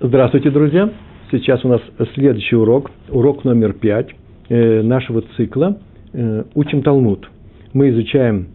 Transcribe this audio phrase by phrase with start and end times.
[0.00, 0.90] Здравствуйте, друзья!
[1.30, 1.80] Сейчас у нас
[2.14, 4.08] следующий урок, урок номер пять
[4.48, 5.78] э, нашего цикла
[6.12, 7.30] э, «Учим Талмуд».
[7.72, 8.48] Мы изучаем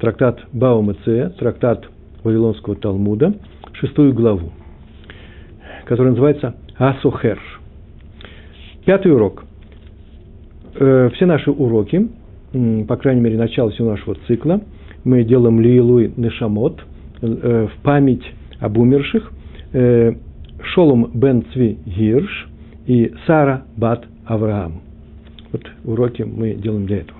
[0.00, 0.94] трактат Баум
[1.38, 1.86] трактат
[2.24, 3.34] Вавилонского Талмуда,
[3.74, 4.52] шестую главу,
[5.84, 7.38] который называется «Асухер».
[8.86, 9.44] Пятый урок.
[10.76, 12.08] Э, все наши уроки,
[12.88, 14.62] по крайней мере, начало всего нашего цикла,
[15.04, 16.80] мы делаем Лилуй Нешамот
[17.20, 18.24] в память
[18.60, 19.30] об умерших–
[20.74, 22.48] Шолом бен Цви Гирш
[22.86, 24.80] и Сара бат Авраам.
[25.52, 27.18] Вот уроки мы делаем для этого.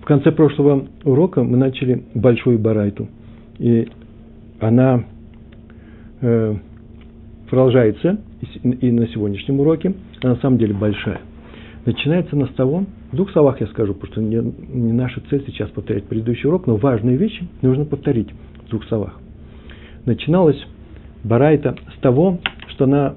[0.00, 3.08] В конце прошлого урока мы начали большую барайту.
[3.58, 3.88] И
[4.60, 5.04] она
[6.20, 6.56] э,
[7.48, 8.18] продолжается
[8.62, 9.94] и на сегодняшнем уроке.
[10.22, 11.20] Она на самом деле большая.
[11.84, 14.36] Начинается она с того, в двух словах я скажу, потому что не,
[14.68, 18.28] не наша цель сейчас повторять предыдущий урок, но важные вещи нужно повторить
[18.66, 19.18] в двух словах.
[20.04, 20.62] Начиналось
[21.24, 23.14] Барайта с того, что она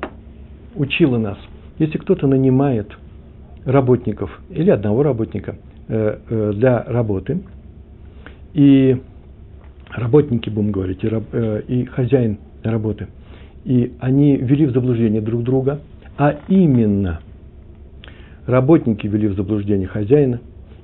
[0.76, 1.38] учила нас.
[1.80, 2.92] Если кто-то нанимает
[3.66, 5.56] работников или одного работника
[5.88, 7.42] э, э, для работы,
[8.54, 9.02] и
[9.92, 13.08] работники, будем говорить, и, э, и хозяин работы,
[13.64, 15.80] и они ввели в заблуждение друг друга,
[16.18, 17.22] а именно
[18.46, 20.40] работники ввели в заблуждение хозяина,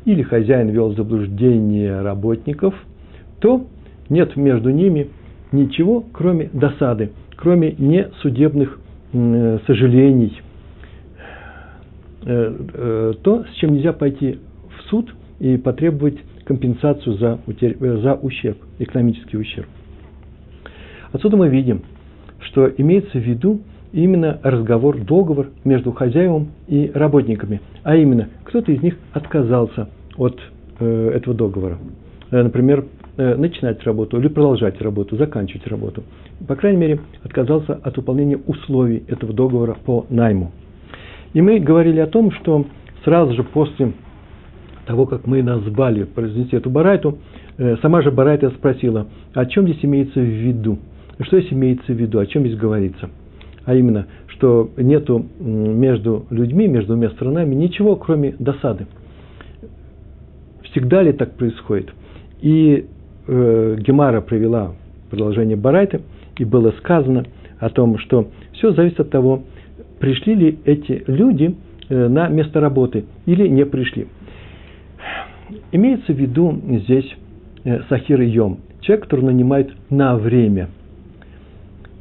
[0.05, 2.73] или хозяин вел в заблуждение работников,
[3.39, 3.65] то
[4.09, 5.09] нет между ними
[5.51, 8.79] ничего, кроме досады, кроме несудебных
[9.13, 10.41] э, сожалений,
[12.25, 14.39] э, э, то, с чем нельзя пойти
[14.77, 19.67] в суд и потребовать компенсацию за, утерь, за ущерб, экономический ущерб.
[21.11, 21.81] Отсюда мы видим,
[22.39, 23.61] что имеется в виду
[23.93, 27.61] именно разговор, договор между хозяевом и работниками.
[27.83, 30.39] А именно, кто-то из них отказался от
[30.79, 31.77] э, этого договора.
[32.29, 36.03] Например, Э, начинать работу или продолжать работу, заканчивать работу.
[36.47, 40.51] По крайней мере, отказался от выполнения условий этого договора по найму.
[41.33, 42.65] И мы говорили о том, что
[43.03, 43.93] сразу же после
[44.85, 47.17] того, как мы назвали произнести эту барайту,
[47.57, 50.79] э, сама же барайта спросила, о чем здесь имеется в виду?
[51.19, 52.19] Что здесь имеется в виду?
[52.19, 53.09] О чем здесь говорится?
[53.65, 58.87] А именно, что нету между людьми, между двумя сторонами ничего, кроме досады.
[60.63, 61.91] Всегда ли так происходит?
[62.41, 62.85] И
[63.27, 64.73] э, Гемара привела
[65.09, 66.01] продолжение Барайта,
[66.37, 67.25] и было сказано
[67.59, 69.43] о том, что все зависит от того,
[69.99, 71.55] пришли ли эти люди
[71.89, 74.07] э, на место работы или не пришли.
[75.71, 77.09] Имеется в виду здесь
[77.63, 80.69] э, Сахир Йом, человек, который нанимает на время.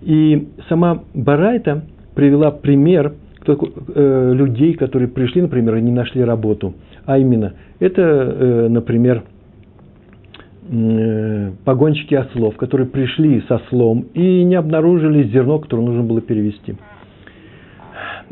[0.03, 3.15] И сама Барайта привела пример
[3.47, 6.75] э, людей, которые пришли, например, и не нашли работу.
[7.05, 9.25] А именно, это, э, например,
[11.65, 16.77] погонщики ослов, которые пришли со слом и не обнаружили зерно, которое нужно было перевести.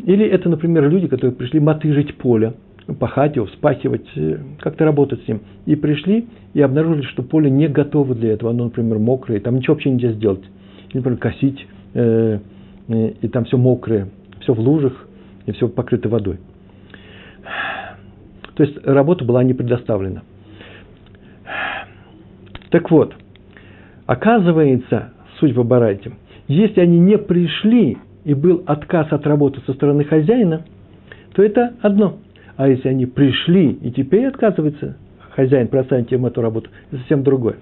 [0.05, 2.55] Или это, например, люди, которые пришли мотыжить поле,
[2.99, 5.43] пахать его, вспахивать, э, как-то работать с ним.
[5.67, 8.51] И пришли и обнаружили, что поле не готово для этого.
[8.51, 10.43] Оно, например, мокрое, там ничего вообще нельзя сделать.
[10.91, 12.41] Или, например, косить, э,
[12.89, 14.09] э, и там все мокрое,
[14.41, 15.07] все в лужах,
[15.47, 16.39] и все покрыто водой.
[18.57, 20.23] То есть работа была не предоставлена–
[22.75, 23.15] так вот,
[24.07, 26.11] оказывается, суть в Барайте,
[26.49, 30.63] если они не пришли и был отказ от работы со стороны хозяина,
[31.37, 32.17] то это одно.
[32.57, 34.97] А если они пришли и теперь отказывается
[35.37, 37.59] хозяин проставить им эту работу, это совсем другое.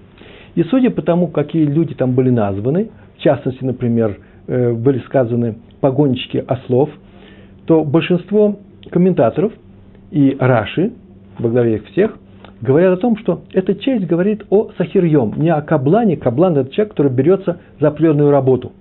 [0.55, 5.59] И судя по тому, какие люди там были названы, в частности, например, э, были сказаны
[5.79, 6.89] погонщики ослов,
[7.67, 8.57] то большинство
[8.89, 9.53] комментаторов
[10.09, 10.91] и Раши,
[11.37, 12.17] благодаря их всех,
[12.63, 16.15] говорят о том, что эта часть говорит о сахирьем, не о каблане.
[16.15, 18.71] Каблан– это человек, который берется за определенную работу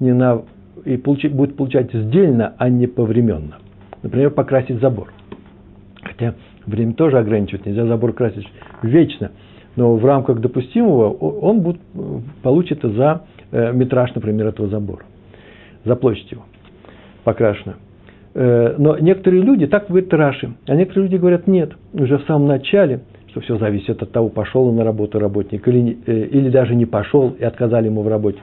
[0.00, 0.42] не на,
[0.84, 3.58] и получи, будет получать сдельно, а не повременно.
[4.02, 5.12] Например, покрасить забор.
[6.02, 6.34] Хотя
[6.66, 8.46] время тоже ограничивать, нельзя забор красить
[8.82, 9.30] вечно.
[9.76, 11.80] Но в рамках допустимого он будет,
[12.42, 13.22] получит за
[13.52, 15.02] э, метраж, например, этого забора,
[15.84, 16.44] за площадь его
[17.22, 17.76] покрашенную.
[18.34, 22.48] Э, но некоторые люди, так говорит Раши, а некоторые люди говорят, нет, уже в самом
[22.48, 26.74] начале– что все зависит от того, пошел он на работу работник или, э, или даже
[26.74, 28.38] не пошел и отказали ему в работе.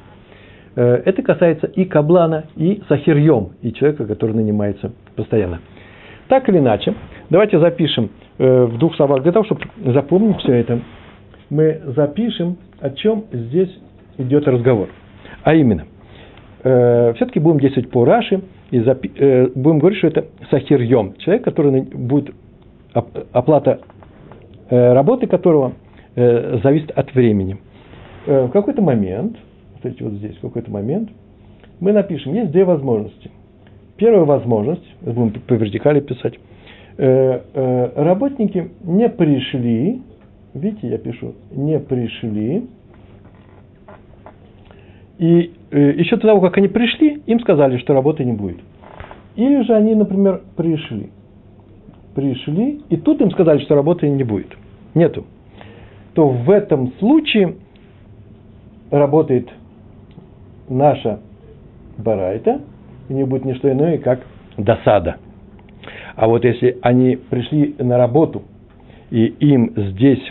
[0.76, 5.60] Э, это касается и каблана, и сахирьем, и человека, который нанимается постоянно.
[6.28, 6.94] Так или иначе,
[7.30, 10.80] давайте запишем э, в двух словах, для того, чтобы запомнить все это,
[11.50, 13.70] мы запишем, о чем здесь
[14.18, 14.90] идет разговор.
[15.44, 15.86] А именно,
[16.62, 18.42] все-таки будем действовать по Раши,
[18.72, 22.34] и запи- будем говорить, что это сахирьем, человек, который будет
[23.32, 23.82] оплата
[24.70, 25.74] работы которого
[26.16, 27.58] э, зависит от времени.
[28.26, 29.38] Э, в какой-то момент,
[29.82, 31.10] смотрите, вот здесь, в какой-то момент,
[31.80, 33.32] мы напишем, есть две возможности.
[33.98, 36.36] Первая возможность, будем по вертикали писать,
[36.98, 40.02] э, э, работники не пришли,
[40.54, 42.68] видите, я пишу, не пришли,
[45.18, 48.58] и э, еще до того, как они пришли, им сказали, что работы не будет.
[49.36, 51.10] Или же они, например, пришли.
[52.16, 54.56] Пришли, и тут им сказали, что работы не будет.
[54.94, 55.26] Нету.
[56.14, 57.56] То в этом случае
[58.90, 59.50] работает
[60.70, 61.20] наша
[61.98, 62.62] барайта,
[63.10, 64.22] и не будет ничто иное, как
[64.58, 65.18] досада.
[66.16, 68.44] А вот если они пришли на работу,
[69.12, 70.22] и им здесь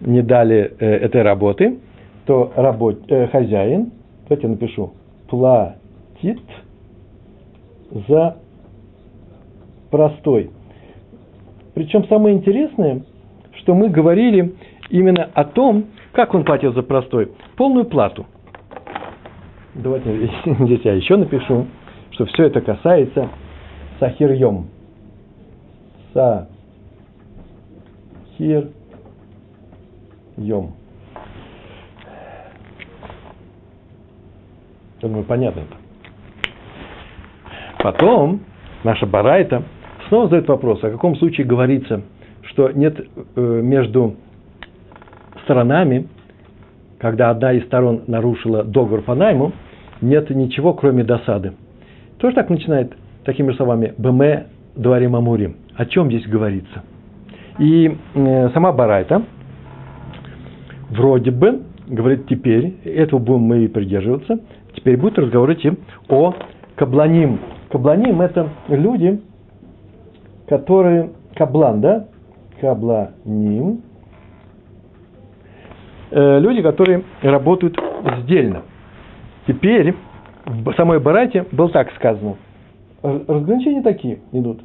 [0.00, 1.78] не дали э, этой работы,
[2.24, 3.92] то работ, э, хозяин,
[4.28, 4.92] давайте я напишу,
[5.28, 6.40] платит
[8.08, 8.38] за
[9.90, 10.50] простой.
[11.76, 13.02] Причем самое интересное,
[13.58, 14.54] что мы говорили
[14.88, 17.32] именно о том, как он платил за простой.
[17.54, 18.24] Полную плату.
[19.74, 21.66] Давайте здесь я еще напишу,
[22.12, 23.28] что все это касается
[24.00, 24.68] сахирьем.
[26.14, 26.48] Сахир
[30.38, 30.72] йом.
[35.02, 35.76] Я думаю, понятно это.
[37.80, 38.40] Потом
[38.82, 39.62] наша Барайта
[40.08, 42.02] снова задает вопрос, о каком случае говорится,
[42.42, 44.16] что нет э, между
[45.44, 46.08] сторонами,
[46.98, 49.52] когда одна из сторон нарушила договор по найму,
[50.00, 51.52] нет ничего, кроме досады.
[52.18, 52.92] Тоже так начинает
[53.24, 54.44] такими словами «бм
[54.74, 55.56] дворим амурим».
[55.76, 56.82] О чем здесь говорится?
[57.58, 59.22] И э, сама Барайта
[60.90, 64.40] вроде бы говорит теперь, этого будем мы и придерживаться,
[64.74, 65.72] теперь будет разговор идти
[66.08, 66.34] о
[66.74, 67.38] кабланим.
[67.70, 69.20] Кабланим– это люди,
[70.48, 72.06] которые, каблан, да?
[72.60, 73.82] Кабланим.
[76.10, 77.78] Э, люди, которые работают
[78.22, 78.62] сдельно.
[79.46, 79.94] Теперь
[80.44, 82.36] в самой Барате было так сказано.
[83.02, 84.62] Разграничения такие идут.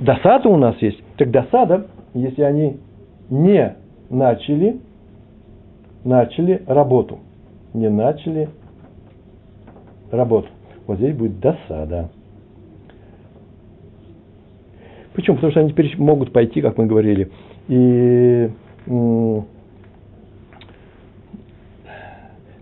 [0.00, 1.02] Досада у нас есть.
[1.16, 2.78] Так досада, если они
[3.30, 3.76] не
[4.10, 4.80] начали,
[6.04, 7.18] начали работу.
[7.74, 8.48] Не начали
[10.10, 10.48] работу.
[10.86, 12.10] Вот здесь будет досада.
[15.18, 15.34] Почему?
[15.34, 17.28] Потому что они теперь могут пойти, как мы говорили,
[17.66, 18.48] и,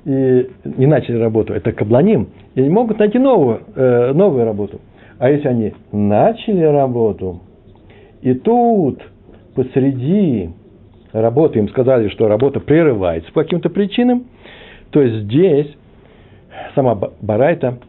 [0.07, 1.53] и не начали работу.
[1.53, 2.29] Это кабланим.
[2.55, 4.81] И они могут найти новую, э, новую работу.
[5.19, 7.43] А если они начали работу,
[8.23, 9.03] и тут
[9.55, 10.49] посреди
[11.13, 14.25] работы им сказали, что работа прерывается по каким-то причинам,
[14.93, 15.77] то здесь
[16.75, 17.81] сама Барайта,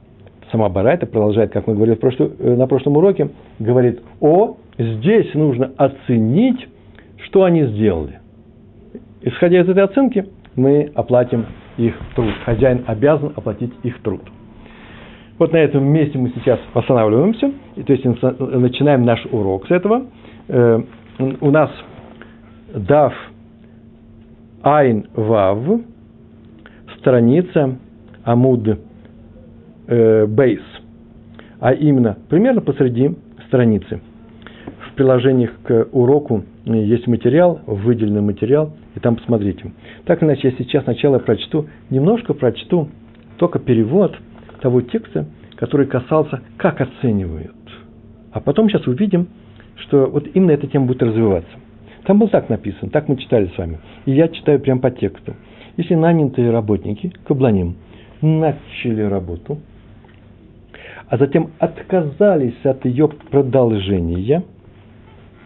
[0.52, 3.30] сама Барайта продолжает, как мы говорили в прошлом, э, на прошлом уроке,
[3.60, 6.68] говорит, о, здесь нужно оценить,
[7.26, 8.20] что они сделали.
[9.22, 11.46] Исходя из этой оценки, мы оплатим
[11.78, 12.34] их труд.
[12.46, 14.22] Хозяин обязан оплатить их труд.
[15.38, 17.52] Вот на этом месте мы сейчас останавливаемся,
[17.86, 20.08] то есть начинаем наш урок с этого.
[20.48, 20.82] Э,
[21.20, 21.70] у нас
[22.74, 23.14] Дав
[24.64, 25.60] Айн Вав,
[27.00, 27.78] страница
[28.24, 28.80] Амуд
[29.88, 30.62] э, Бейс,
[31.60, 33.16] а именно примерно посреди
[33.48, 34.02] страницы.
[34.90, 39.72] В приложениях к уроку есть материал, выделенный материал, и там посмотрите.
[40.06, 42.90] Так иначе я сейчас сначала прочту, немножко прочту
[43.38, 44.16] только перевод
[44.62, 47.56] того текста, который касался, как оценивают.
[48.32, 49.28] А потом сейчас увидим,
[49.76, 51.52] что вот именно эта тема будет развиваться.
[52.06, 53.80] Там было так написано, так мы читали с вами.
[54.06, 55.36] И я читаю прямо по тексту.
[55.76, 57.76] Если нанятые работники, кабланим,
[58.22, 59.60] начали работу,
[61.10, 64.44] а затем отказались от ее продолжения,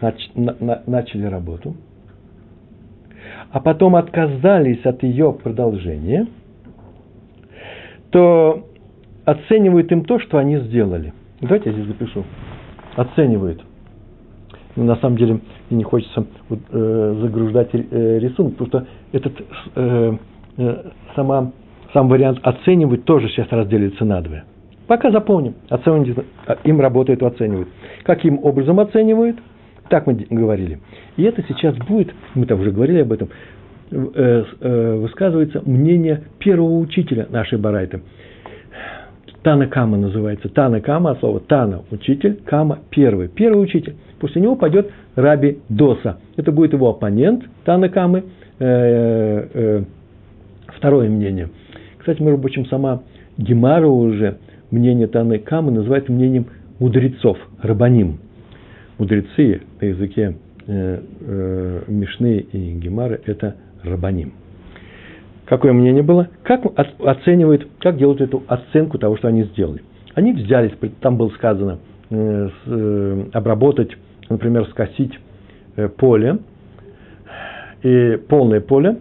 [0.00, 1.76] нач, на, на, начали работу,
[3.50, 6.26] а потом отказались от ее продолжения,
[8.10, 8.66] то
[9.24, 11.12] оценивают им то, что они сделали.
[11.40, 12.24] Давайте я здесь запишу.
[12.96, 13.64] Оценивают–
[14.76, 15.40] но на самом деле
[15.70, 19.32] не хочется э, загружать э, рисунок, потому что этот
[19.74, 20.16] э,
[20.56, 21.52] э, сама,
[21.92, 24.44] сам вариант оценивать тоже сейчас разделится на две.
[24.92, 27.66] Пока запомним, оценивают, а, им работает, оценивают.
[28.02, 29.38] Каким образом оценивают?
[29.88, 30.80] Так мы говорили.
[31.16, 33.30] И это сейчас будет, мы там уже говорили об этом,
[33.90, 38.02] э, э, высказывается мнение первого учителя нашей Барайты.
[39.42, 40.50] Тана Кама называется.
[40.50, 43.28] Тана Кама, от слова Тана– учитель, Кама– первый.
[43.28, 43.96] Первый учитель.
[44.20, 46.18] После него пойдет Раби Доса.
[46.36, 48.24] Это будет его оппонент Тана Камы.
[48.58, 49.84] Э, э,
[50.66, 51.48] второе мнение.
[51.96, 53.00] Кстати, между прочим, сама
[53.38, 54.36] Гемара уже
[54.72, 56.46] мнение Таны Камы называет мнением
[56.80, 58.18] мудрецов, рабаним.
[58.98, 60.36] Мудрецы на языке
[60.66, 64.32] э, э, Мишны и Гемары– это рабаним.
[65.46, 66.62] какое мнение было, как
[67.00, 69.82] оценивают, как делают эту оценку того, что они сделали.
[70.14, 71.78] Они взялись, там было сказано,
[72.10, 73.90] э, э, обработать,
[74.28, 75.18] например, скосить
[75.76, 76.38] э, поле,
[77.82, 78.98] и полное поле,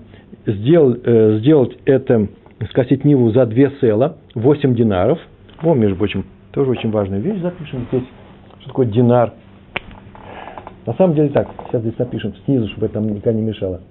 [0.48, 0.96] сделал,
[1.40, 2.28] сделать это,
[2.72, 5.20] скосить Ниву за две села, 8 динаров.
[5.64, 8.04] О, между прочим, тоже очень важная вещь, запишем здесь,
[8.60, 9.34] что такое динар.
[10.86, 13.82] На самом деле так, сейчас здесь напишем снизу, чтобы это нам никогда не мешало.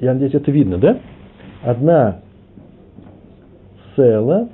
[0.00, 0.98] Я надеюсь, это видно, да?
[1.62, 2.20] Одна
[3.96, 4.48] села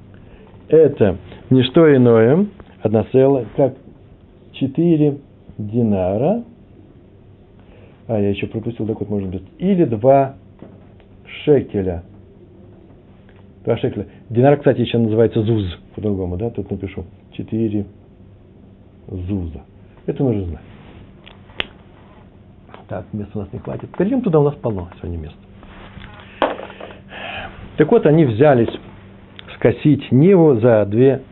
[0.68, 1.18] –это
[1.50, 2.46] не что иное,
[2.82, 3.74] одна села, как
[4.52, 5.18] четыре
[5.56, 6.42] динара,
[8.08, 10.34] а я еще пропустил такой, может быть, или два
[11.44, 12.02] шекеля.
[13.64, 14.06] Два шекеля.
[14.28, 17.04] Динар, кстати, еще называется зуз, по-другому, да, тут напишу.
[17.32, 17.86] Четыре
[19.08, 19.62] зуза.
[20.06, 20.62] Это нужно знать.
[22.88, 23.88] Так, места у нас не хватит.
[23.96, 25.38] Перейдем туда, у нас полно сегодня места.
[27.78, 28.68] Так вот, они взялись
[29.56, 31.22] скосить Ниву за две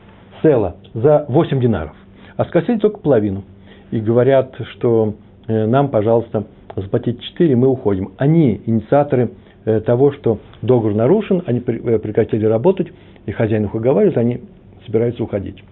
[0.43, 1.95] села, за 8 динаров.
[2.37, 3.45] А скосили только половину.
[3.91, 5.15] И говорят, что
[5.47, 8.13] э, нам, пожалуйста, заплатить 4, мы уходим.
[8.17, 9.33] Они инициаторы
[9.65, 12.89] того, что договор нарушен, они э, прекратили работать,
[13.27, 14.41] и хозяин их уговаривает, они
[14.87, 15.63] собираются уходить.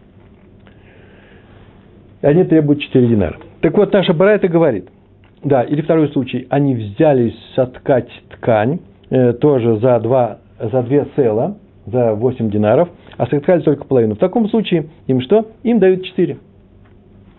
[2.22, 3.38] И они требуют 4 динара.
[3.60, 4.88] Так вот, наша Барайта говорит–
[5.42, 11.56] да, или второй случай, они взялись соткать ткань, э, тоже за, два, за две цела,
[11.86, 14.16] за 8 динаров, а соткали только половину.
[14.16, 15.46] В таком случае им что?
[15.62, 16.36] Им дают 4.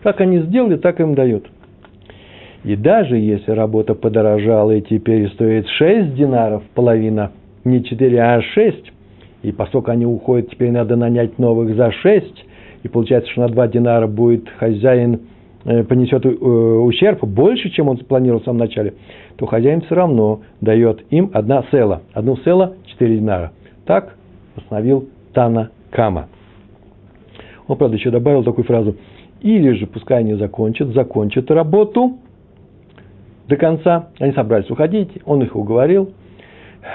[0.02, 1.48] Как они сделали, так им дают.
[2.64, 7.32] И даже если работа подорожала и теперь стоит 6 динаров, половина,
[7.64, 8.92] не 4, а 6,
[9.44, 12.46] и поскольку они уходят, теперь надо нанять новых за 6,
[12.84, 15.22] и получается, что на 2 динара будет хозяин
[15.64, 18.96] Э, понесет э, ущерб больше, чем он планировал в самом начале,
[19.36, 22.02] то хозяин все равно дает им одна села.
[22.14, 23.52] Одну села– 4 динара.
[23.86, 24.16] Так
[24.56, 26.30] постановил Тана Кама.
[27.68, 28.96] Он, правда, еще добавил такую фразу.
[29.42, 32.18] Или же, пускай они закончат, закончат работу
[33.52, 34.08] до конца.
[34.20, 36.12] Они собрались уходить, он их уговорил.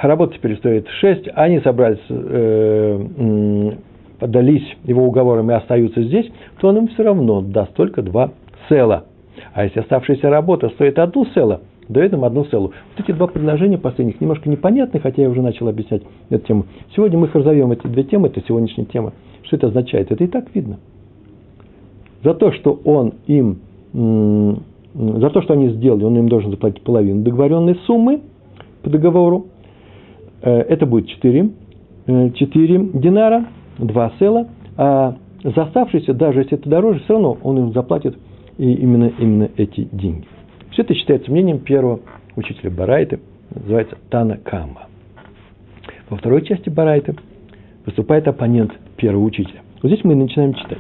[0.03, 3.73] Работа теперь стоит 6, они собрались, э,
[4.19, 6.29] подались его уговорам и остаются здесь,
[6.61, 8.33] то он им все равно даст только два
[8.69, 9.05] села.
[9.53, 12.73] А если оставшаяся работа стоит одну село, дает им одну селу.
[12.97, 16.67] Вот эти два предложения последних немножко непонятны, хотя я уже начал объяснять эту тему.
[16.97, 19.13] Сегодня мы их разовьем, эти две темы, это сегодняшняя тема.
[19.45, 20.11] Что это означает?
[20.11, 20.79] Это и так видно.
[22.25, 23.61] За то, что он им,
[24.97, 28.23] за то, что они сделали, он им должен заплатить половину договоренной суммы
[28.83, 29.49] по договору.
[30.43, 31.51] Э, это будет 4,
[32.07, 32.31] 4
[32.75, 33.47] э, динара,
[33.79, 38.17] 2 села, а за оставшиеся, даже если это дороже, все равно он им заплатит
[38.59, 40.27] и именно, именно эти деньги.
[40.71, 42.01] Все это считается мнением первого
[42.35, 43.21] учителя Барайты,
[43.55, 44.87] называется Тана Кама.
[46.09, 47.17] Во второй части Барайты
[47.85, 49.61] выступает оппонент первого учителя.
[49.83, 50.79] Вот здесь мы начинаем читать.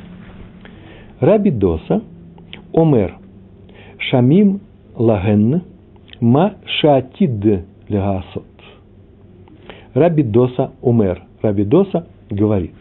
[1.20, 2.02] Раби Доса,
[2.72, 3.16] Омер,
[3.98, 4.60] Шамим
[4.96, 5.62] Лаген,
[6.20, 6.54] Ма
[7.88, 8.44] Легасот.
[9.94, 11.22] Раби Доса Омер.
[11.42, 12.74] Раби Доса говорит.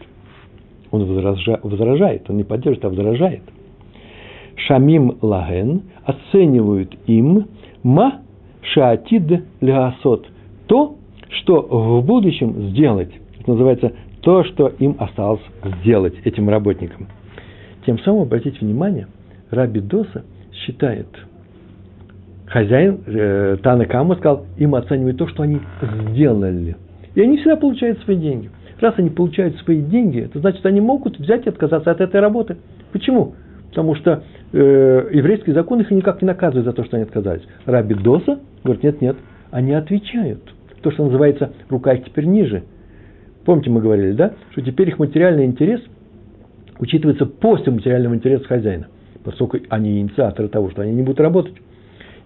[0.92, 3.42] Он возражает, он не поддерживает, а возражает
[4.56, 7.48] шамим лаген, оценивают им
[7.84, 8.22] ма
[8.62, 10.28] шаатид леасот,
[10.68, 10.96] то,
[11.30, 13.12] что в будущем сделать.
[13.40, 13.92] Это называется
[14.22, 15.42] то, что им осталось
[15.82, 17.08] сделать этим работникам.
[17.86, 19.08] Тем самым, обратите внимание,
[19.52, 20.24] Раби Доса
[20.66, 21.08] считает,
[22.48, 25.60] хозяин э, Тана Кама сказал, им оценивают то, что они
[26.12, 26.76] сделали.
[27.16, 28.50] И они всегда получают свои деньги.
[28.80, 32.58] Раз они получают свои деньги, это значит, они могут взять и отказаться от этой работы.
[32.92, 33.36] Почему?
[33.70, 37.44] Потому что э, еврейский закон их никак не наказывает за то, что они отказались.
[37.66, 39.18] Раби Доса говорит, нет, нет,
[39.52, 40.42] они отвечают.
[40.82, 42.64] То, что называется рука их теперь ниже.
[43.46, 45.82] Помните, мы говорили, да, что теперь их материальный интерес
[46.80, 48.88] учитывается после материального интереса хозяина,
[49.26, 51.56] поскольку они инициаторы того, что они не будут работать.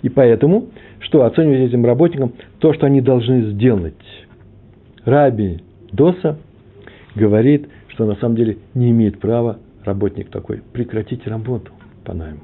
[0.01, 0.67] И поэтому,
[0.99, 3.95] что оценивать этим работникам то, что они должны сделать.
[5.05, 6.37] Раби Доса
[7.15, 11.71] говорит, что на самом деле не имеет права работник такой, прекратить работу
[12.05, 12.41] по найму.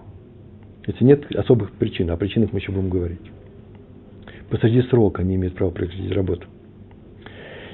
[0.88, 3.32] Если нет особых причин, о причинах мы еще будем говорить.
[4.50, 6.48] Посреди срока не имеет права прекратить работу.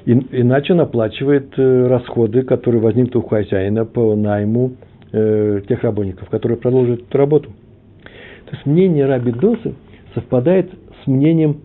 [0.06, 4.74] И, иначе он оплачивает э, расходы, которые возникнут у хозяина по найму
[5.12, 7.50] э, тех работников, которые продолжат эту работу.
[8.46, 9.76] То есть мнение Раби Досы
[10.14, 10.72] совпадает
[11.04, 11.62] с мнением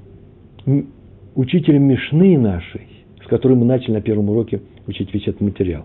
[1.34, 2.86] учителя Мишны нашей,
[3.24, 5.84] с которым мы начали на первом уроке учить весь этот материал.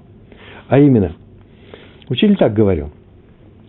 [0.67, 1.13] А именно,
[2.09, 2.89] Учитель так говорил,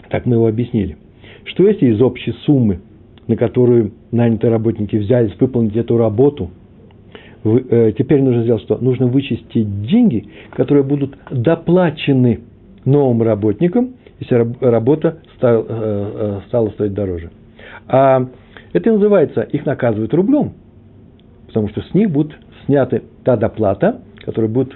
[0.08, 0.96] так мы его объяснили,
[1.44, 2.80] что если из общей суммы,
[3.28, 6.50] на которую нанятые работники взялись выполнить эту работу,
[7.44, 8.78] Э, теперь нужно сделать что?
[8.78, 12.40] Нужно вычесть те деньги, которые будут доплачены
[12.85, 17.31] новым работникам, если работа стала, э, стала стоить дороже.
[17.89, 18.29] А
[18.73, 20.53] это называется, их наказывают рублем,
[21.47, 22.33] потому что с них будет
[22.67, 24.75] снята та доплата, которая будет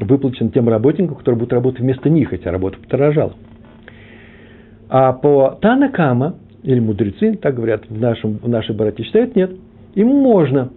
[0.00, 3.34] выплачена тем работникам, которые будут работать вместо них, хотя работа подорожала.
[4.88, 9.50] А по Танакама, или мудрецы, так говорят, в, нашем, в нашей братье считают, нет.
[9.94, 10.70] Им можно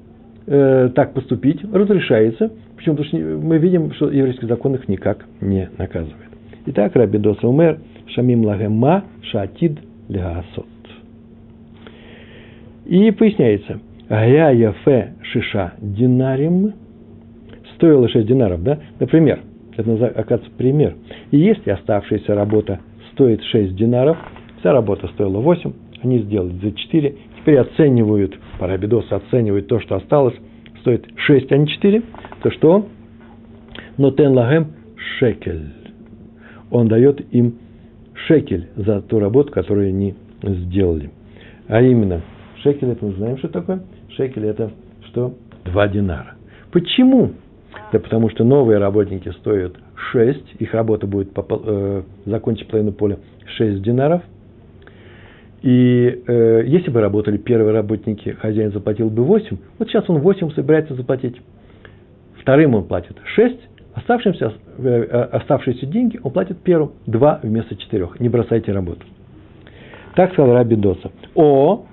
[0.45, 2.51] э, так поступить, разрешается.
[2.75, 2.95] Почему?
[2.97, 6.26] Потому что мы видим, что еврейский закон их никак не наказывает.
[6.69, 10.65] Итак, Раби Доса Умер, Шамим Лагема, Шатид Лягасот.
[12.85, 16.73] И поясняется, Гая Яфе Шиша Динарим,
[17.75, 18.79] стоило 6 динаров, да?
[18.99, 19.39] Например,
[19.77, 20.95] это оказывается пример.
[21.31, 22.81] И если оставшаяся работа
[23.13, 24.17] стоит 6 динаров,
[24.59, 25.71] вся работа стоила 8,
[26.03, 30.35] они сделали за 4, теперь оценивают, парабидос оценивают то, что осталось,
[30.81, 32.01] стоит 6, а не 4,
[32.43, 32.87] то что?
[33.97, 34.73] Но тен лагем
[35.17, 35.76] шекель.
[36.71, 37.55] Он дает им
[38.13, 41.11] шекель за ту работу, которую они сделали.
[41.67, 42.21] А именно,
[42.63, 43.81] шекель это мы знаем, что такое.
[44.09, 44.71] Шекель это
[45.05, 45.33] что?
[45.65, 46.35] Два динара.
[46.71, 47.31] Почему?
[47.91, 49.73] Да потому что новые работники стоят
[50.11, 53.19] 6, их работа будет э, закончить половину поля
[53.57, 54.21] 6 динаров.
[55.61, 60.51] И э, если бы работали первые работники, хозяин заплатил бы 8, вот сейчас он 8
[60.51, 61.35] собирается заплатить.
[62.41, 63.55] Вторым он платит 6,
[63.97, 68.09] оставшимся, э, э, оставшиеся деньги он платит первым 2 вместо 4.
[68.19, 69.05] Не бросайте работу.
[70.15, 71.11] Так сказал Раби Доса.
[71.35, 71.85] О,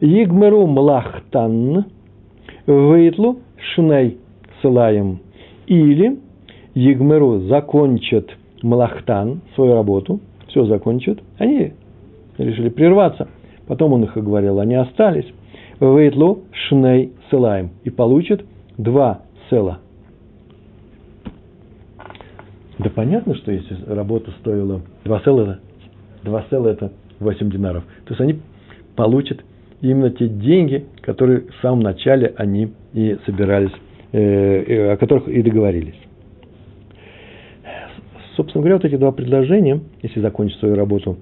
[0.00, 1.86] Игмеру млахтан
[2.66, 3.40] выйтлу
[3.74, 4.18] шней
[4.60, 5.20] сылаем.
[5.66, 6.18] Или
[6.74, 8.26] Егмеру закончат
[8.62, 11.72] Малахтан свою работу, все закончат, они
[12.38, 13.28] решили прерваться.
[13.66, 15.26] Потом он их оговорил, они остались.
[15.80, 17.70] Вейтлу шней сылаем.
[17.84, 18.44] И получат
[18.78, 19.80] два села.
[22.82, 25.58] Да понятно, что если работа стоила два села,
[26.22, 27.84] два села это 8 динаров.
[28.04, 28.40] То есть они
[28.96, 29.40] получат
[29.80, 33.72] именно те деньги, которые в самом начале они и собирались
[34.14, 35.94] Э, о которых и договорились.
[38.36, 41.16] Собственно говоря, вот эти два предложения, если закончить свою работу,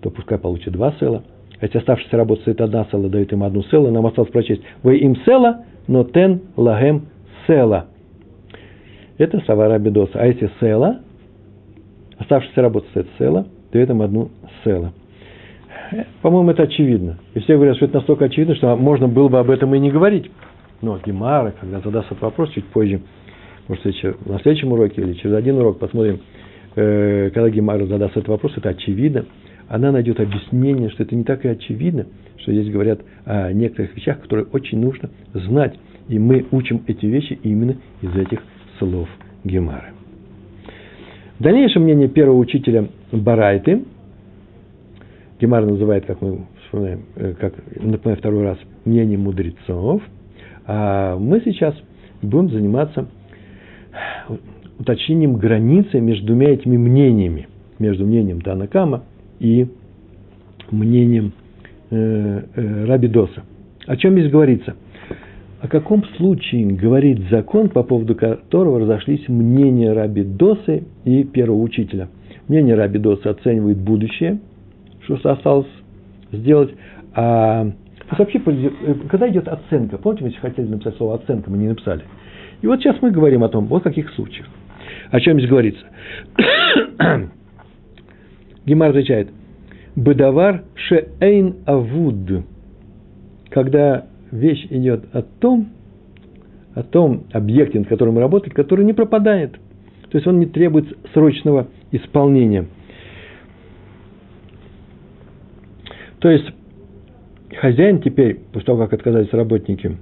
[0.00, 1.24] то пускай получит два села.
[1.60, 4.62] А если оставшаяся работа стоит одна села, дает им одну селу, нам осталось прочесть.
[4.82, 7.08] Вы им села, но тен лагем
[7.46, 7.88] села.
[9.18, 10.12] Это савара бедоса.
[10.14, 11.00] А если села,
[12.18, 14.30] оставшаяся работа стоит села, дает им одну
[14.64, 14.92] села.
[16.22, 17.18] По-моему, это очевидно.
[17.34, 19.90] И все говорят, что это настолько очевидно, что можно было бы об этом и не
[19.90, 20.30] говорить.
[20.82, 23.00] Но Гемара, когда задаст этот вопрос чуть позже,
[23.68, 26.20] может, на следующем уроке или через один урок посмотрим,
[26.74, 29.24] э, когда Гемара задаст этот вопрос, это очевидно,
[29.68, 32.06] она найдет объяснение, что это не так и очевидно,
[32.38, 35.78] что здесь говорят о некоторых вещах, которые очень нужно знать.
[36.08, 38.42] И мы учим эти вещи именно из этих
[38.78, 39.08] слов
[39.44, 39.92] Гемары.
[41.38, 43.84] Дальнейшее мнение первого учителя Барайты,
[45.40, 50.02] Гемар называет, как мы вспоминаем, э, как, напоминаю второй раз, мнение мудрецов–
[50.66, 51.74] а мы сейчас
[52.22, 53.06] будем заниматься
[54.78, 59.04] уточнением границы между двумя этими мнениями, между мнением Танакама
[59.38, 59.68] и
[60.70, 61.32] мнением
[61.90, 63.44] э, э, Рабидоса.
[63.86, 64.74] О чем здесь говорится?
[65.66, 72.06] О каком случае говорит закон, по поводу которого разошлись мнения Рабидосы и первого учителя?
[72.46, 74.38] Мнение Рабидоса оценивает будущее,
[75.02, 75.66] что осталось
[76.30, 76.70] сделать,
[77.16, 77.64] а
[78.10, 82.04] то вообще, э, когда идет оценка, помните, мы хотели написать слово оценка, мы не написали.
[82.62, 84.46] И вот сейчас мы говорим о том, вот каких случаях.
[85.10, 85.84] О чем здесь говорится.
[88.66, 89.30] Гемар отвечает,
[89.96, 92.44] Бедавар шеэйн авуд.
[93.50, 95.68] Когда вещь идет о том,
[96.74, 99.52] о том объекте, над которым работает, который не пропадает.
[100.10, 102.66] То есть он не требует срочного исполнения.
[106.20, 106.46] То есть
[107.56, 109.96] хозяин теперь, после того, как отказались работники,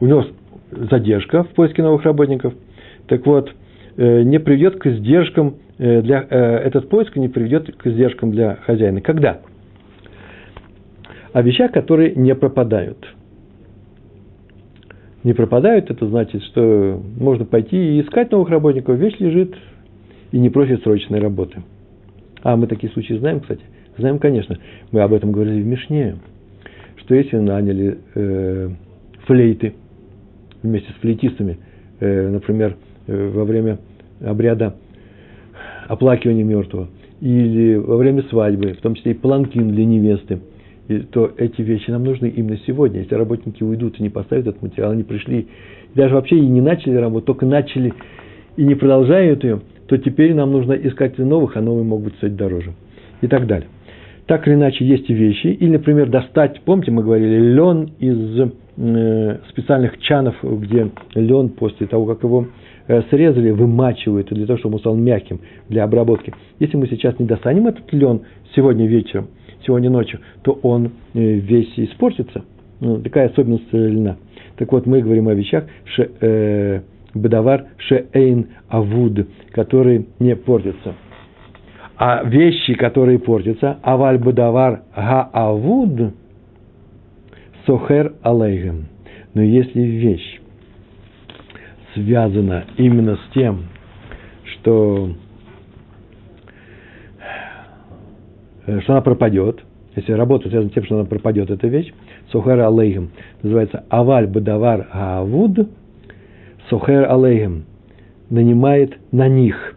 [0.00, 0.26] у него
[0.70, 2.54] задержка в поиске новых работников,
[3.06, 3.52] так вот,
[3.96, 8.56] э, не приведет к издержкам э, для, э, этот поиск не приведет к издержкам для
[8.56, 9.00] хозяина.
[9.00, 9.40] Когда?
[11.32, 12.98] О вещах, которые не пропадают.
[15.24, 19.54] Не пропадают, это значит, что можно пойти и искать новых работников, вещь лежит
[20.32, 21.62] и не просит срочной работы.
[22.42, 23.62] А мы такие случаи знаем, кстати.
[23.96, 24.58] Знаем, конечно.
[24.90, 26.16] Мы об этом говорили в Мишне,
[26.96, 28.70] что если наняли э,
[29.26, 29.74] флейты
[30.62, 31.58] вместе с флейтистами,
[32.00, 33.78] э, например, э, во время
[34.20, 34.74] обряда
[35.86, 36.88] оплакивания мертвого,
[37.20, 40.40] или во время свадьбы, в том числе и паланкин для невесты,
[41.10, 43.00] то эти вещи нам нужны именно сегодня.
[43.00, 45.48] Если работники уйдут и не поставят этот материал, они пришли,
[45.94, 47.92] даже вообще и не начали работу, только начали
[48.56, 52.72] и не продолжают ее, то теперь нам нужно искать новых, а новые могут стоить дороже.
[53.20, 53.68] И так далее.
[54.26, 55.48] Так или иначе, есть и вещи.
[55.48, 62.06] Или, например, достать, помните, мы говорили, лен из э, специальных чанов, где лен после того,
[62.06, 62.46] как его
[62.86, 66.32] э, срезали, вымачивают для того, чтобы он стал мягким для обработки.
[66.60, 68.22] Если мы сейчас не достанем этот лен
[68.54, 69.28] сегодня вечером,
[69.66, 72.44] сегодня ночью, то он э, весь испортится.
[72.80, 74.16] Ну, такая особенность льна.
[74.56, 76.80] Так вот, мы говорим о вещах, ше, э,
[77.14, 80.94] бедавар шеэйн авуд, которые не портятся.
[81.96, 86.14] А вещи, которые портятся, аваль бедавар га авуд,
[87.66, 88.86] сохер алейгем.
[89.34, 90.40] Но если вещь
[91.94, 93.64] связана именно с тем,
[94.44, 95.10] что,
[98.66, 99.60] что она пропадет,
[99.96, 101.92] если работа связана с тем, что она пропадет, эта вещь,
[102.30, 103.10] сохер алейгем,
[103.42, 105.68] называется аваль бедавар авуд,
[106.70, 107.64] сохер алейгем,
[108.30, 109.76] нанимает на них.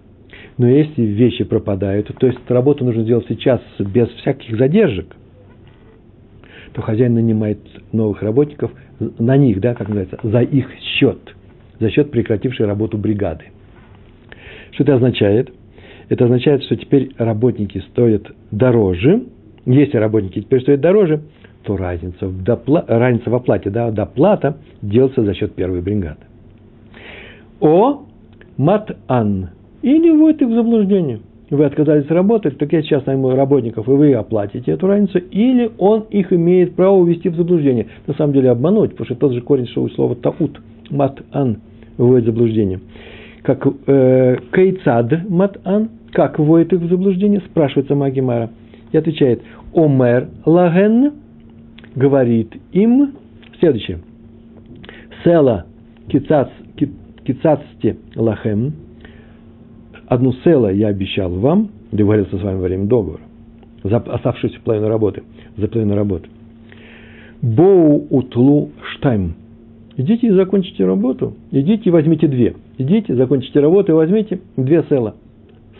[0.57, 5.13] Но если вещи пропадают, то есть работу нужно делать сейчас без всяких задержек,
[6.71, 7.59] то хозяин нанимает
[7.91, 11.35] новых работников на них, да, как называется, за их счет,
[11.79, 13.45] за счет прекратившей работу бригады.
[14.71, 15.53] Что это означает?
[16.09, 19.23] Это означает, что теперь работники стоят дороже.
[19.65, 21.21] Если работники теперь стоят дороже,
[21.63, 26.19] то разница в, допла- разница в оплате, да, доплата делается за счет первой бригады.
[27.59, 28.03] О
[28.57, 29.49] мат-ан.
[29.81, 31.19] Или вводит в заблуждение.
[31.49, 36.05] Вы отказались работать, так я сейчас найму работников, и вы оплатите эту разницу, или он
[36.09, 37.87] их имеет право увести в заблуждение.
[38.07, 41.57] На самом деле обмануть, потому что тот же корень что у слова таут, мат-ан,
[41.97, 42.79] выводит в заблуждение.
[43.45, 48.49] Как э, кейцад мат-ан, как вводит их в заблуждение, спрашивается Магимара.
[48.91, 49.41] И отвечает,
[49.73, 51.13] омер лаген,
[51.95, 53.13] говорит им,
[53.59, 53.99] следующее,
[55.23, 55.65] села
[56.07, 56.49] кицац
[57.25, 58.73] кицацте лахем,
[60.07, 63.21] одну села я обещал вам, договорился с вами во время договора,
[63.83, 65.23] за оставшуюся половину работы,
[65.57, 66.29] за половину работы.
[67.41, 69.35] Боу утлу штайм.
[69.97, 71.35] Идите и закончите работу.
[71.51, 72.55] Идите и возьмите две.
[72.77, 75.15] Идите, закончите работу и возьмите две села.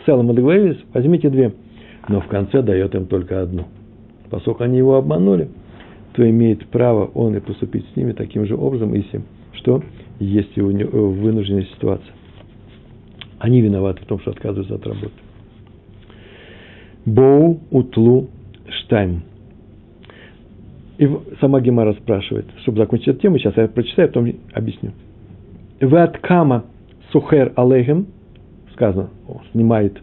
[0.06, 1.52] Села мы договорились, возьмите две.
[2.08, 3.64] Но в конце дает им только одну.
[4.30, 5.48] Поскольку они его обманули,
[6.14, 9.82] то имеет право он и поступить с ними таким же образом, если что
[10.18, 12.14] есть у него э, вынужденная ситуация.
[13.38, 15.10] Они виноваты в том, что отказываются от работы.
[17.04, 18.28] Боу утлу
[18.66, 19.22] штайм.
[20.98, 21.08] И
[21.40, 24.92] сама Гемара спрашивает, чтобы закончить эту тему, сейчас я прочитаю, потом объясню.
[25.80, 26.64] Вы от кама
[27.12, 28.06] сухер алейхем,
[28.72, 29.10] сказано,
[29.52, 29.98] снимает,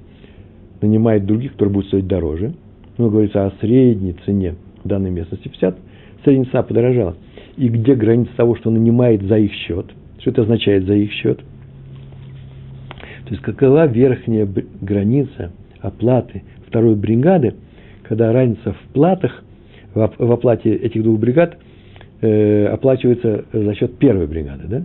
[0.82, 2.54] нанимает других, которые будут стоить дороже.
[2.98, 5.48] Ну, говорится о средней цене данной местности.
[5.48, 5.78] 50,
[6.24, 7.16] средняя цена подорожала.
[7.58, 9.88] И где граница того, что нанимает за их счет–
[10.24, 11.40] что это означает за их счет?
[13.26, 14.48] То есть какова верхняя
[14.80, 15.52] граница
[15.82, 17.56] оплаты второй бригады,
[18.04, 19.44] когда разница в платах,
[19.94, 21.58] в оплате этих двух бригад
[22.22, 24.68] э, оплачивается за счет первой бригады.
[24.68, 24.84] Да?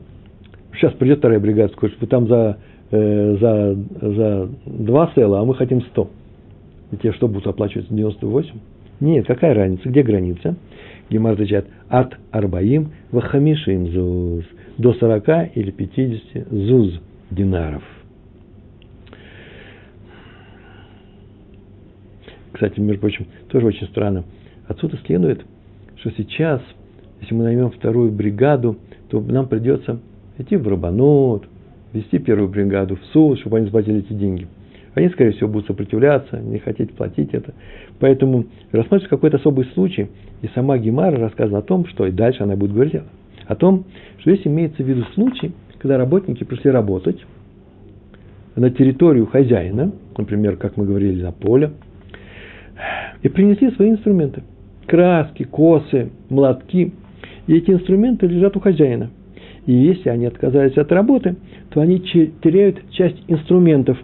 [0.74, 2.58] Сейчас придет вторая бригада, скажет, вы там за,
[2.90, 6.10] э, за, за два села, а мы хотим 100.
[6.92, 8.52] И те что будут оплачивать 98?
[9.00, 9.88] Нет, какая разница?
[9.88, 10.56] Где граница?
[11.10, 14.44] Гемар отвечает, от арбаим вахамишим зуз
[14.76, 17.82] до 40 или 50 зуз динаров.
[22.52, 24.24] Кстати, между прочим, тоже очень странно.
[24.68, 25.44] Отсюда следует,
[25.96, 26.60] что сейчас,
[27.20, 28.76] если мы наймем вторую бригаду,
[29.08, 29.98] то нам придется
[30.36, 31.46] идти в Рабанот,
[31.92, 34.46] вести первую бригаду в суд, чтобы они заплатили эти деньги.
[34.94, 37.54] Они, скорее всего, будут сопротивляться, не хотеть платить это.
[37.98, 40.08] Поэтому рассматривается какой-то особый случай,
[40.42, 42.96] и сама Гемара рассказана о том, что и дальше она будет говорить
[43.46, 43.84] о том,
[44.18, 47.24] что здесь имеется в виду случай, когда работники пришли работать
[48.54, 51.70] на территорию хозяина, например, как мы говорили, на поле,
[53.22, 54.42] и принесли свои инструменты.
[54.88, 56.92] Краски, косы, молотки.
[57.46, 59.10] И эти инструменты лежат у хозяина.
[59.66, 61.36] И если они отказались от работы,
[61.70, 63.98] то они теряют часть инструментов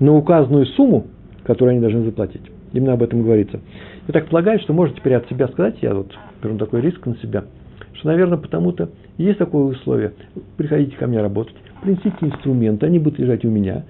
[0.00, 1.06] на указанную сумму,
[1.44, 2.42] которую они должны заплатить.
[2.72, 3.60] Именно об этом говорится.
[4.06, 7.16] Я так полагаю, что можно теперь от себя сказать, я вот беру такой риск на
[7.16, 7.44] себя–
[7.98, 10.12] что, наверное, потому-то есть такое условие.
[10.56, 13.84] Приходите ко мне работать, принесите инструменты, они будут лежать у меня,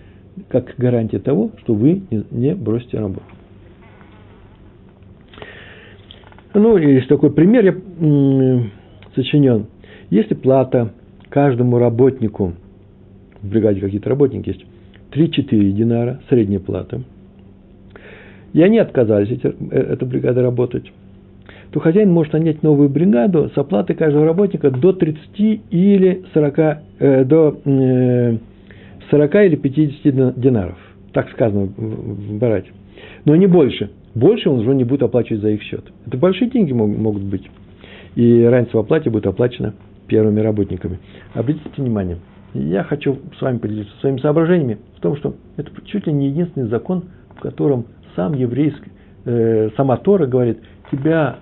[0.49, 3.23] как гарантия того, что вы не бросите работу.
[6.55, 7.75] Ну, есть такой пример, я
[9.15, 9.67] сочинен.
[10.11, 10.93] Если плата
[11.29, 12.55] каждому работнику,
[13.43, 14.65] в бригаде какие-то работники есть,
[15.13, 17.03] 3-4 динара, средняя плата,
[18.53, 20.91] и они отказались, эти, э, эта бригада работать,
[21.71, 26.59] то хозяин может нанять новую бригаду с оплатой каждого работника до 30 или 40,
[26.99, 28.39] э, до э,
[29.11, 30.79] 40 или 50 динаров.
[31.13, 32.71] Так сказано в, в Барате.
[33.25, 33.91] Но не больше.
[34.15, 35.85] Больше он уже не будет оплачивать за их счет.
[36.07, 37.49] Это большие деньги могут, быть.
[38.15, 39.75] И разница в оплате будет оплачена
[40.07, 40.99] первыми работниками.
[41.35, 42.19] Обратите внимание,
[42.55, 46.69] я хочу с вами поделиться своими соображениями в том, что это чуть ли не единственный
[46.69, 47.05] закон,
[47.37, 48.91] в котором сам еврейский,
[49.25, 50.59] э, сама Тора говорит,
[50.91, 51.39] тебя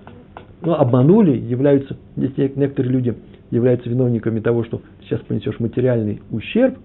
[0.61, 3.15] ну, обманули, являются, здесь некоторые люди
[3.51, 6.77] являются виновниками того, что сейчас понесешь материальный ущерб,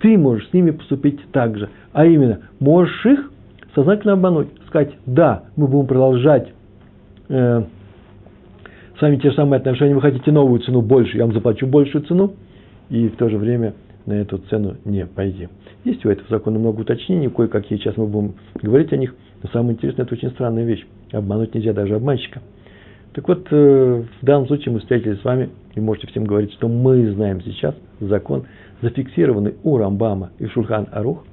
[0.00, 1.68] ты можешь с ними поступить так же.
[1.92, 3.30] А именно, можешь их
[3.74, 6.48] сознательно обмануть, сказать, да, мы будем продолжать
[7.28, 7.62] э,
[8.96, 12.04] с вами те же самые отношения, вы хотите новую цену больше, я вам заплачу большую
[12.04, 12.34] цену,
[12.88, 13.74] и в то же время
[14.06, 15.48] на эту цену не пойти.
[15.84, 19.74] Есть у этого закона много уточнений, кое-какие сейчас мы будем говорить о них, но самое
[19.74, 20.86] интересное, это очень странная вещь.
[21.12, 22.40] Обмануть нельзя даже обманщика.
[23.12, 26.68] Так вот, э, в данном случае мы встретились с вами, и можете всем говорить, что
[26.68, 28.44] мы знаем сейчас закон,
[28.82, 31.24] зафиксированный у Рамбама и Шульхан Арух,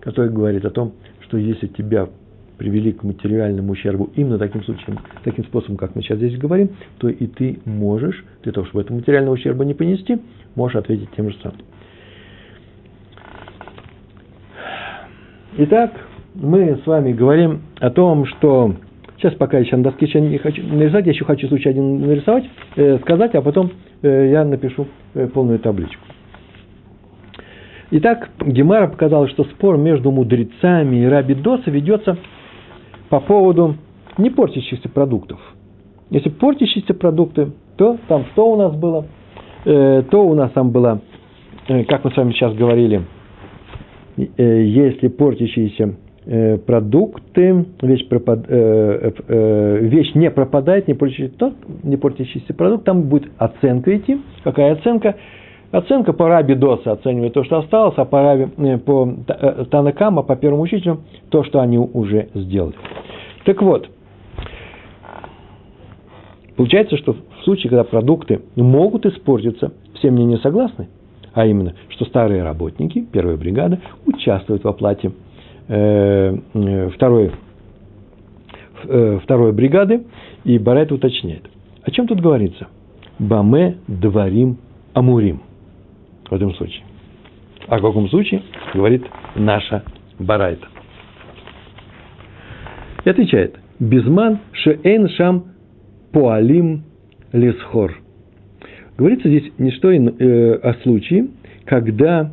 [0.00, 2.08] который говорит о том, что если тебя
[2.58, 7.08] привели к материальному ущербу именно таким случаем, таким способом, как мы сейчас здесь говорим, то
[7.08, 10.18] и ты можешь, для того, чтобы этого материального ущерба не понести,
[10.54, 11.58] можешь ответить тем же самым.
[15.58, 15.92] Итак,
[16.34, 18.76] мы с вами говорим о том, что
[19.18, 22.44] сейчас пока еще на доске еще не хочу нарисовать, я еще хочу случай один нарисовать,
[22.76, 23.70] э, сказать, а потом
[24.02, 26.02] э, я напишу э, полную табличку.
[27.90, 32.16] Итак, Гемара показала, что спор между мудрецами и Раби Доса ведется
[33.12, 33.76] по поводу
[34.16, 35.38] не портящихся продуктов.
[36.08, 39.04] Если портящиеся продукты, то там что у нас было?
[39.66, 41.02] Э, то у нас там было,
[41.68, 43.02] э, как мы с вами сейчас говорили,
[44.16, 45.94] э, если портящиеся
[46.24, 52.84] э, продукты, вещь, пропад, э, э, вещь не пропадает, не портящийся, то, не портящийся продукт,
[52.84, 54.22] там будет оценка идти.
[54.42, 55.16] Какая оценка?
[55.72, 60.22] Оценка по Раби Доса оценивает то, что осталось, а по, Раби, э, по э, Танакама,
[60.22, 62.74] по первому учителю, то, что они уже сделали.
[63.46, 63.88] Так вот,
[66.56, 70.88] получается, что в случае, когда продукты могут испортиться, все мнения согласны,
[71.32, 75.12] а именно, что старые работники, первая бригада, участвуют в оплате
[75.68, 76.36] э,
[76.94, 77.32] второй,
[79.22, 80.04] второй бригады,
[80.44, 81.48] и Барет уточняет.
[81.82, 82.68] О чем тут говорится?
[83.18, 84.58] Баме дворим
[84.92, 85.40] амурим–
[86.32, 86.82] в этом случае.
[87.68, 88.42] А в каком случае,
[88.72, 89.04] говорит
[89.36, 89.84] наша
[90.18, 90.66] Барайта.
[93.04, 95.44] И отвечает, Безман шеэн шам
[96.10, 96.84] поалим
[97.32, 97.98] лесхор.
[98.96, 101.28] Говорится здесь не что э, о случае,
[101.66, 102.32] когда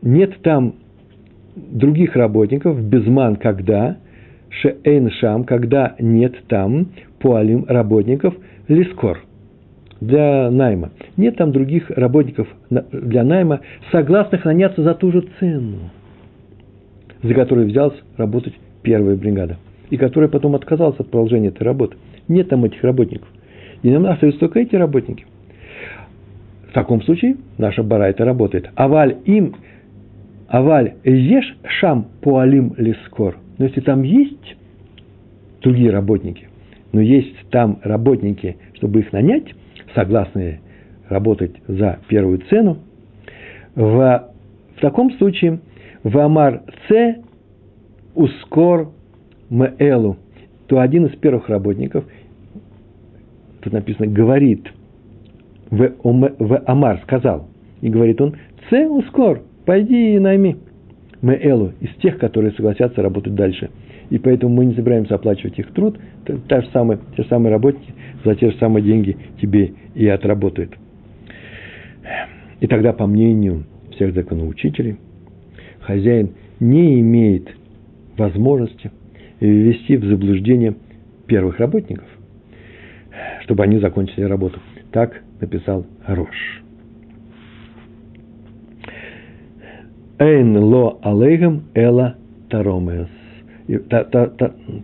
[0.00, 0.76] нет там
[1.54, 3.98] других работников, безман когда,
[4.48, 6.88] шеэн шам, когда нет там
[7.20, 8.34] поалим работников,
[8.68, 9.20] лескор–
[10.06, 10.90] для найма.
[11.16, 13.60] Нет там других работников для найма,
[13.90, 15.90] согласных наняться за ту же цену,
[17.22, 19.58] за которую взялась работать первая бригада,
[19.90, 21.96] и которая потом отказалась от продолжения этой работы.
[22.28, 23.28] Нет там этих работников.
[23.82, 25.24] И нам остаются только эти работники.
[26.68, 28.70] В таком случае наша барайта работает.
[28.74, 29.54] Аваль им,
[30.48, 33.36] аваль ешь шам пуалим лискор.
[33.58, 34.56] Но если там есть
[35.62, 36.48] другие работники,
[36.92, 39.54] но есть там работники, чтобы их нанять,
[39.94, 40.60] согласны
[41.08, 42.78] работать за первую цену,
[43.74, 44.30] в,
[44.76, 45.60] в таком случае
[46.02, 47.16] в Амар С
[48.14, 48.92] ускор
[49.50, 50.16] Мэлу,
[50.66, 52.04] то один из первых работников,
[53.60, 54.66] тут написано, говорит,
[55.70, 57.48] в, в Амар сказал,
[57.80, 58.36] и говорит он,
[58.70, 60.56] С ускор, пойди и найми
[61.20, 63.70] Мэлу, из тех, которые согласятся работать дальше.
[64.12, 65.98] И поэтому мы не собираемся оплачивать их труд,
[66.46, 70.76] та же самая, те же самые работники за те же самые деньги тебе и отработают.
[72.60, 74.98] И тогда, по мнению всех законоучителей,
[75.80, 77.56] хозяин не имеет
[78.18, 78.90] возможности
[79.40, 80.74] ввести в заблуждение
[81.26, 82.06] первых работников,
[83.44, 84.60] чтобы они закончили работу.
[84.90, 86.62] Так написал Рош.
[90.18, 92.16] Эйн ло алейгам эла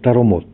[0.02, 0.46] Таромот.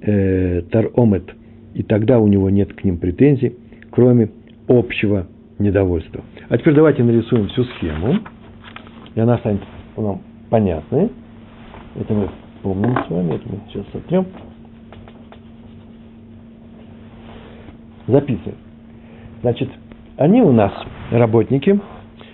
[0.00, 1.34] Э, таромет
[1.74, 3.56] и тогда у него нет к ним претензий,
[3.90, 4.30] кроме
[4.68, 5.26] общего
[5.58, 6.24] недовольства.
[6.48, 8.16] А теперь давайте нарисуем всю схему,
[9.14, 9.62] и она станет
[9.96, 10.20] нам
[10.50, 11.10] понятной.
[11.94, 12.28] Это мы
[12.62, 14.26] помним с вами, это мы сейчас сотрем.
[18.06, 18.58] Записываем.
[19.42, 19.68] Значит,
[20.16, 20.72] они у нас
[21.10, 21.78] работники,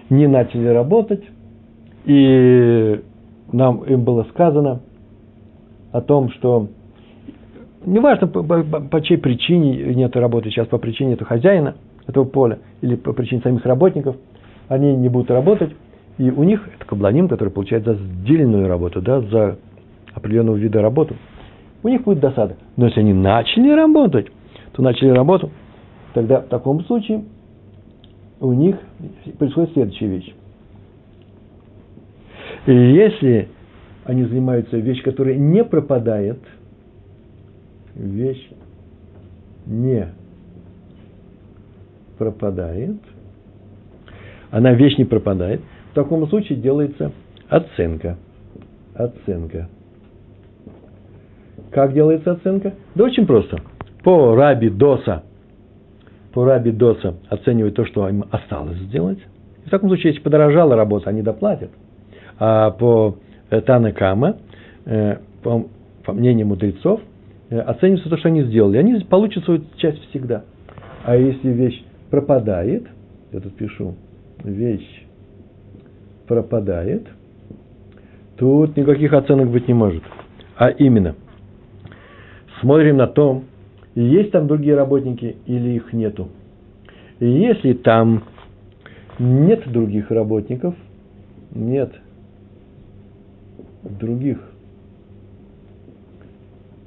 [0.08, 1.24] не начали работать,
[2.06, 3.02] и
[3.52, 4.80] нам им было сказано
[5.94, 6.66] о том, что
[7.86, 11.76] неважно по, по, по чьей причине нет работы, сейчас по причине этого хозяина
[12.08, 14.16] этого поля или по причине самих работников,
[14.66, 15.70] они не будут работать,
[16.18, 19.58] и у них это кабланим, который получает за сдельную работу, да, за
[20.12, 21.14] определенного вида работу,
[21.84, 22.56] у них будет досада.
[22.76, 24.26] Но если они начали работать,
[24.72, 25.50] то начали работу,
[26.12, 27.22] тогда в таком случае
[28.40, 28.76] у них
[29.38, 30.34] происходит следующая вещь.
[32.66, 33.48] И если
[34.04, 36.38] они занимаются вещь, которая не пропадает,
[37.94, 38.48] вещь
[39.66, 40.08] не
[42.18, 42.96] пропадает,
[44.50, 47.12] она вещь не пропадает, в таком случае делается
[47.48, 48.18] оценка.
[48.94, 49.68] Оценка.
[51.70, 52.74] Как делается оценка?
[52.94, 53.58] Да очень просто.
[54.04, 55.24] По раби Доса,
[56.32, 59.18] по раби Доса оценивают то, что им осталось сделать.
[59.66, 61.70] В таком случае, если подорожала работа, они доплатят.
[62.38, 63.16] А по
[63.54, 64.36] э, Танакама,
[64.84, 65.66] э, по,
[66.04, 67.00] по мнению мудрецов,
[67.50, 68.78] э, оценивается то, что они сделали.
[68.78, 70.44] Они получат свою часть всегда.
[71.04, 72.86] А если вещь пропадает,
[73.32, 73.94] я тут пишу,
[74.42, 75.04] вещь
[76.26, 77.06] пропадает,
[78.36, 80.02] тут никаких оценок быть не может.
[80.56, 81.14] А именно,
[82.60, 83.42] смотрим на то,
[83.94, 86.28] есть там другие работники или их нету.
[87.20, 88.24] Если там
[89.18, 90.74] нет других работников,
[91.54, 91.92] нет
[93.84, 94.38] других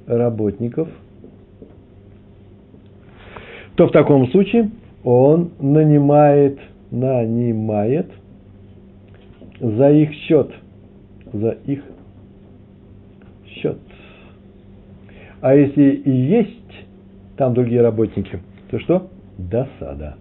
[0.05, 0.89] работников,
[3.75, 4.71] то в таком случае
[5.03, 6.59] он нанимает,
[6.91, 8.07] нанимает
[9.59, 10.51] за их счет,
[11.31, 11.83] за их
[13.45, 13.77] счет.
[15.41, 16.87] А если и есть
[17.37, 18.39] там другие работники,
[18.71, 19.09] то что?
[19.37, 20.15] Досада.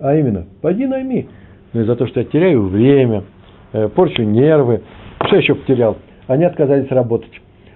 [0.00, 1.28] А именно, пойди найми.
[1.72, 3.24] Ну и за то, что я теряю время,
[3.72, 4.82] э, порчу нервы.
[5.32, 5.96] Что еще потерял?
[6.26, 7.30] Они отказались работать.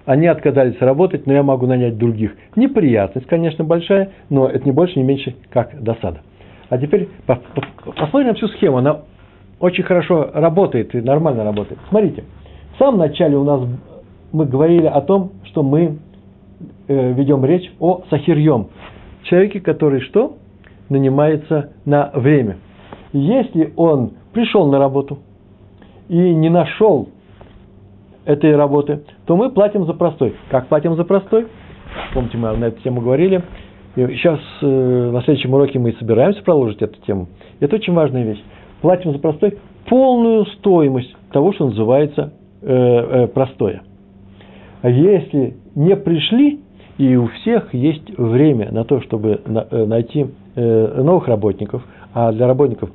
[0.05, 2.35] Они отказались работать, но я могу нанять других.
[2.55, 6.21] Неприятность, конечно, большая, но это не больше, не меньше, как досада.
[6.69, 8.77] А теперь посмотрим на всю схему.
[8.77, 8.99] Она
[9.59, 11.79] очень хорошо работает и нормально работает.
[11.89, 12.25] Смотрите,
[12.75, 13.67] в самом начале у нас
[14.31, 15.97] мы говорили о том, что мы
[16.87, 18.67] э, ведем речь о сахирьем.
[19.23, 20.37] Человеке, который что?
[20.89, 22.57] Нанимается на время.
[23.13, 25.17] Если он пришел на работу
[26.07, 27.09] и не нашел
[28.27, 30.35] этой работы, то мы платим за простой.
[30.49, 31.47] Как платим за простой?
[32.13, 33.41] Помните, мы на эту тему говорили.
[33.95, 37.29] И сейчас э, на следующем уроке мы собираемся продолжить эту тему.
[37.59, 38.43] Это очень важная вещь.
[38.81, 43.81] Платим за простой полную стоимость того, что называется э, э, простое.
[44.81, 46.59] А если не пришли,
[46.97, 51.81] и у всех есть время на то, чтобы э, найти э, новых работников,
[52.13, 52.89] а для работников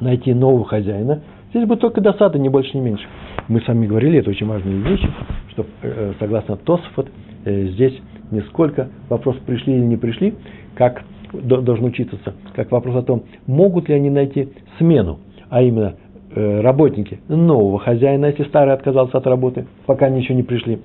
[0.00, 3.04] найти нового хозяина, здесь будет только досада, не больше, не меньше.
[3.48, 5.08] Мы с вами говорили, это очень важные вещи,
[5.50, 7.08] что э, согласно Тосфот,
[7.44, 7.98] здесь
[8.30, 10.34] не сколько вопрос пришли или не пришли,
[10.74, 12.18] как должен учиться,
[12.54, 15.96] как вопрос о том, могут ли они найти смену, а именно
[16.34, 20.78] работники нового хозяина, если старый отказался от работы, пока они еще не пришли.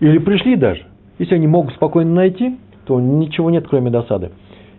[0.00, 0.82] Или пришли даже.
[1.18, 4.30] Если они могут спокойно найти, то ничего нет, кроме досады.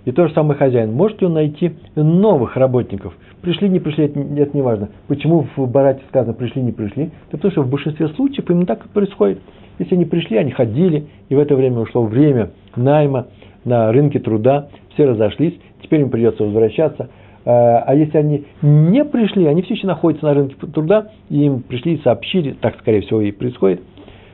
[0.05, 0.93] И то же самое хозяин.
[0.93, 3.15] Может ли он найти новых работников?
[3.41, 4.89] Пришли, не пришли, это, это не важно.
[5.07, 7.05] Почему в Барате сказано пришли, не пришли?
[7.05, 9.39] Это потому что в большинстве случаев именно так и происходит.
[9.79, 13.27] Если они пришли, они ходили, и в это время ушло время найма
[13.65, 17.09] на рынке труда, все разошлись, теперь им придется возвращаться.
[17.43, 21.63] А, а если они не пришли, они все еще находятся на рынке труда, и им
[21.63, 23.81] пришли и сообщили, так скорее всего и происходит,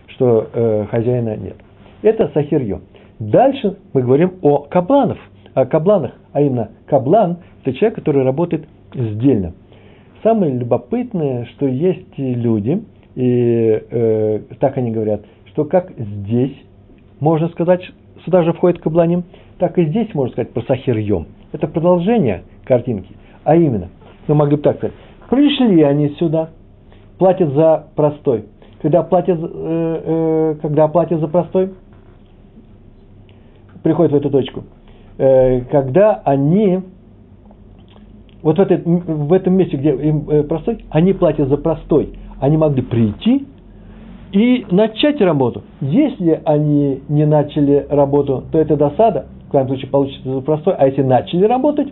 [0.08, 1.56] что э, хозяина нет.
[2.02, 2.82] Это сахирье.
[3.20, 5.18] Дальше мы говорим о кабланов,
[5.54, 9.54] о кабланах, а именно каблан– это человек, который работает сдельно.
[10.24, 12.84] Самое любопытное, что есть люди,
[13.16, 16.56] и э, так они говорят, что как здесь,
[17.20, 17.82] можно сказать,
[18.26, 19.24] сюда же входит кабланим,
[19.58, 21.28] так и здесь можно сказать про сахирьем.
[21.52, 23.16] Это продолжение картинки.
[23.44, 23.90] А именно,
[24.28, 24.96] мы могли бы так сказать,
[25.30, 26.50] пришли они сюда,
[27.18, 28.46] платят за простой.
[28.82, 31.74] Когда платят, э, э, когда платят за простой,
[33.84, 34.64] приходят в эту точку,
[35.18, 36.82] э, когда они,
[38.42, 42.58] вот в, этой, в этом месте, где им э, простой, они платят за простой, они
[42.58, 43.48] могли прийти
[44.32, 45.64] и начать работу.
[45.82, 50.88] Если они не начали работу, то это досада, в крайнем случае получится за простой, а
[50.88, 51.88] если начали работать,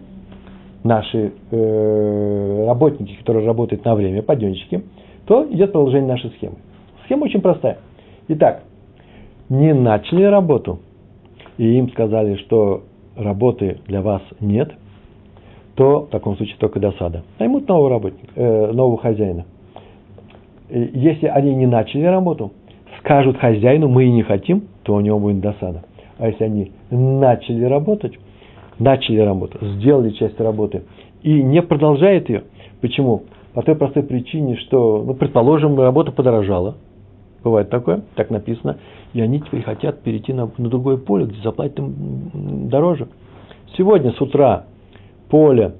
[0.83, 4.83] наши э, работники, которые работают на время, подъемщики,
[5.25, 6.57] то идет продолжение нашей схемы.
[7.05, 7.79] Схема очень простая.
[8.27, 8.63] Итак,
[9.49, 10.79] не начали работу,
[11.57, 12.83] и им сказали, что
[13.15, 14.73] работы для вас нет,
[15.75, 17.23] то в таком случае только досада.
[17.37, 19.45] Наймут нового работника, э, нового хозяина.
[20.69, 22.51] Если они не начали работу,
[22.99, 25.83] скажут хозяину, мы и не хотим, то у него будет досада.
[26.17, 28.17] А если они начали работать,
[28.79, 30.83] начали работу, сделали часть работы
[31.21, 32.43] и не продолжают ее,
[32.81, 33.23] почему?
[33.53, 36.75] По той простой причине, что, ну, предположим, работа подорожала,
[37.43, 38.77] бывает такое, так написано,
[39.13, 43.07] и они теперь хотят перейти на, на другое поле, где заплатят им дороже.
[43.77, 44.65] Сегодня с утра
[45.35, 45.73] поле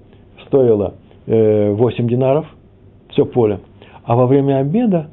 [0.47, 0.95] стоило
[1.28, 2.45] э, 8 динаров,
[3.12, 3.62] все поле,
[4.03, 5.08] а во время обеда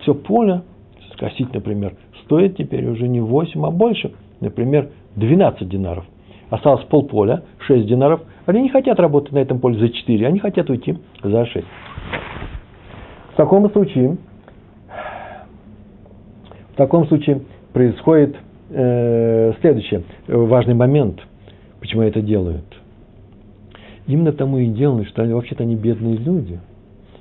[0.00, 0.60] все поле,
[1.14, 6.04] скосить, например, стоит теперь уже не 8, а больше, например, 12 динаров.
[6.50, 8.20] Осталось полполя, 6 динаров.
[8.44, 11.66] Они не хотят работать на этом поле за 4, они хотят уйти за 6.
[13.32, 14.18] В таком случае,
[16.74, 17.40] в таком случае
[17.72, 18.36] происходит
[18.68, 21.20] э, следующее, важный момент,
[21.80, 22.67] почему это делают.
[24.08, 26.58] Именно тому и делают, что они вообще-то они бедные люди.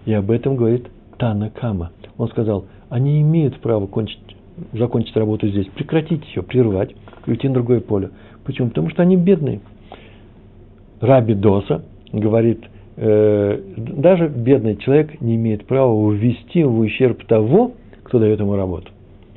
[0.05, 1.91] И об этом говорит Тана Кама.
[2.17, 4.19] Он сказал, они имеют право кончить,
[4.71, 8.11] закончить работу здесь, прекратить ее, прервать и уйти на другое поле.
[8.45, 8.69] Почему?
[8.69, 9.59] Потому что они бедные.
[11.01, 11.83] Раби Доса
[12.13, 12.63] говорит,
[12.95, 17.73] э, даже бедный человек не имеет права ввести в ущерб того,
[18.03, 18.91] кто дает ему работу.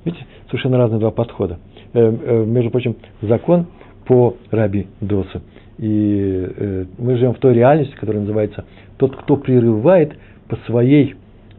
[0.05, 1.59] Видите, совершенно разные два подхода.
[1.95, 3.67] Э, э, между прочим, закон
[4.07, 5.43] по Раби Доса.
[5.81, 8.67] И э, мы живем в той реальности, которая называется
[8.99, 10.13] тот, кто прерывает
[10.47, 11.15] по своей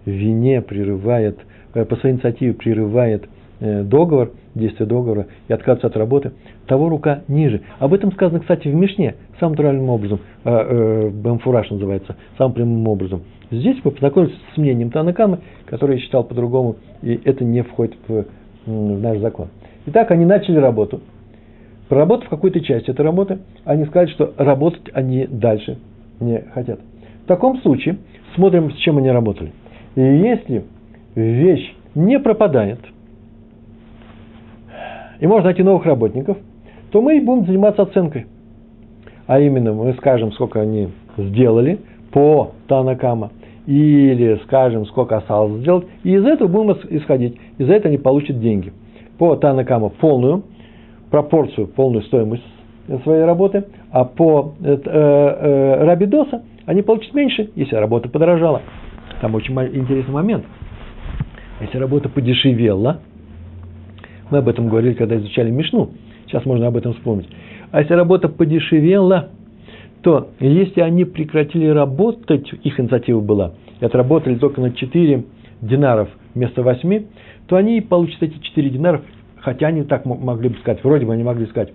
[0.05, 1.39] вине, прерывает,
[1.73, 3.27] э, по своей инициативе прерывает
[3.61, 6.33] э, договор, действие договора и отказывается от работы,
[6.67, 7.61] того рука ниже.
[7.79, 13.23] Об этом сказано, кстати, в Мишне, самым натуральным образом, э, Бамфураж называется, самым прямым образом.
[13.49, 18.25] Здесь мы познакомились с мнением Танакамы, который я считал по-другому, и это не входит в,
[18.67, 19.47] в наш закон.
[19.87, 21.01] Итак, они начали работу.
[21.91, 25.77] Проработав какую-то часть этой работы, они сказали, что работать они дальше
[26.21, 26.79] не хотят.
[27.25, 27.97] В таком случае
[28.33, 29.51] смотрим, с чем они работали.
[29.95, 30.63] И если
[31.15, 32.79] вещь не пропадает,
[35.19, 36.37] и можно найти новых работников,
[36.93, 38.27] то мы будем заниматься оценкой.
[39.27, 41.77] А именно, мы скажем, сколько они сделали
[42.13, 43.31] по Танакама,
[43.67, 47.35] или скажем, сколько осталось сделать, и из этого будем исходить.
[47.57, 48.71] Из за этого они получат деньги.
[49.17, 50.43] По Танакама полную
[51.11, 52.43] пропорцию, полную стоимость
[53.03, 58.61] своей работы, а по э, э, Рабидоса они получат меньше, если работа подорожала.
[59.19, 60.45] Там очень интересный момент.
[61.59, 63.01] Если работа подешевела,
[64.31, 65.91] мы об этом говорили, когда изучали Мишну,
[66.27, 67.27] сейчас можно об этом вспомнить.
[67.71, 69.29] А если работа подешевела,
[70.01, 75.23] то если они прекратили работать, их инициатива была, и отработали только на 4
[75.61, 77.03] динаров вместо 8,
[77.47, 79.01] то они получат эти 4 динаров
[79.41, 81.73] Хотя они так могли бы сказать, вроде бы они могли сказать,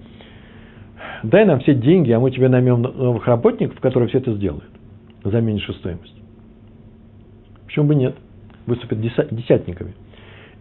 [1.23, 4.71] дай нам все деньги, а мы тебе наймем новых работников, которые все это сделают
[5.25, 6.15] за меньшую стоимость.
[7.67, 8.15] Почему бы нет?
[8.67, 9.95] Выступят десятниками.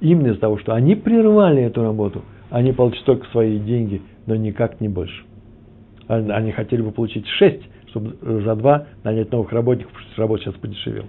[0.01, 4.81] Именно из-за того, что они прервали эту работу, они получат только свои деньги, но никак
[4.81, 5.23] не больше.
[6.07, 10.55] Они хотели бы получить шесть, чтобы за два нанять новых работников, потому что работа сейчас
[10.55, 11.07] подешевела.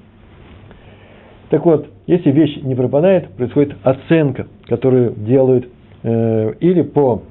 [1.51, 5.69] Так вот, если вещь не пропадает, происходит оценка, которую делают
[6.07, 7.23] или по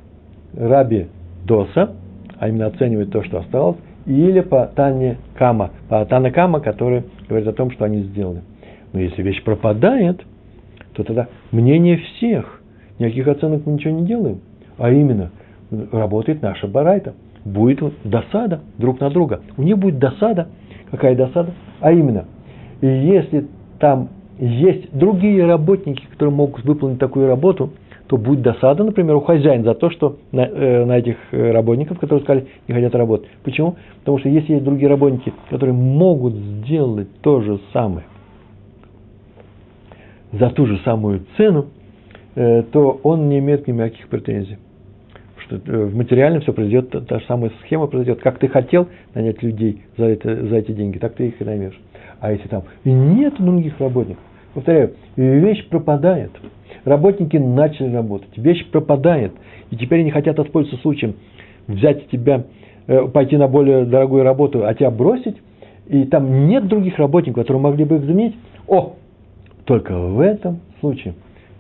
[0.53, 1.07] Раби
[1.45, 1.91] Доса,
[2.38, 7.47] а именно оценивает то, что осталось, или по Тане Кама, по Тане Кама, который говорит
[7.47, 8.41] о том, что они сделали.
[8.91, 10.21] Но если вещь пропадает,
[10.93, 12.61] то тогда мнение всех,
[12.99, 14.41] никаких оценок мы ничего не делаем,
[14.78, 15.32] а именно
[15.91, 17.13] работает наша барайта.
[17.45, 19.41] Будет досада друг на друга.
[19.55, 20.47] У них будет досада.
[20.89, 21.51] Какая досада?
[21.80, 22.26] А именно,
[22.82, 23.47] если
[23.80, 24.09] там
[24.39, 27.71] есть другие работники, которые могут выполнить такую работу–
[28.08, 31.99] то будет досада, например, у хозяина за то, что на, э, на этих э, работников,
[31.99, 33.30] которые сказали, не хотят работать.
[33.43, 33.76] Почему?
[33.99, 38.06] Потому что если есть другие работники, которые могут сделать то же самое
[40.32, 41.68] за ту же самую цену,
[42.36, 44.58] э, то он не имеет никаких претензий.
[45.38, 48.22] Что э, в материальном все произойдет, та, та же самая схема произойдет.
[48.22, 51.80] Как ты хотел нанять людей за, это, за эти деньги, так ты их и наймешь.
[52.20, 56.32] А если там нет других работников, повторяю, вещь пропадает–
[56.86, 59.34] Работники начали работать, вещь пропадает,
[59.72, 61.16] и теперь они хотят воспользоваться случаем
[61.68, 62.46] взять тебя,
[62.88, 65.36] э, пойти на более дорогую работу, а тебя бросить,
[65.88, 68.36] и там нет других работников, которые могли бы их заменить.
[68.68, 68.94] О,
[69.66, 71.16] только в этом случае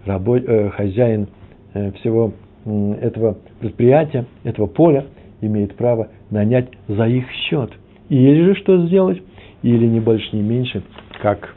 [0.05, 1.27] рабо, э, хозяин
[1.73, 2.31] э, всего
[2.65, 5.05] э, этого предприятия, этого поля
[5.41, 7.71] имеет право нанять за их счет.
[8.09, 9.21] Или же что сделать?
[9.63, 10.83] Или не больше, не меньше,
[11.21, 11.55] как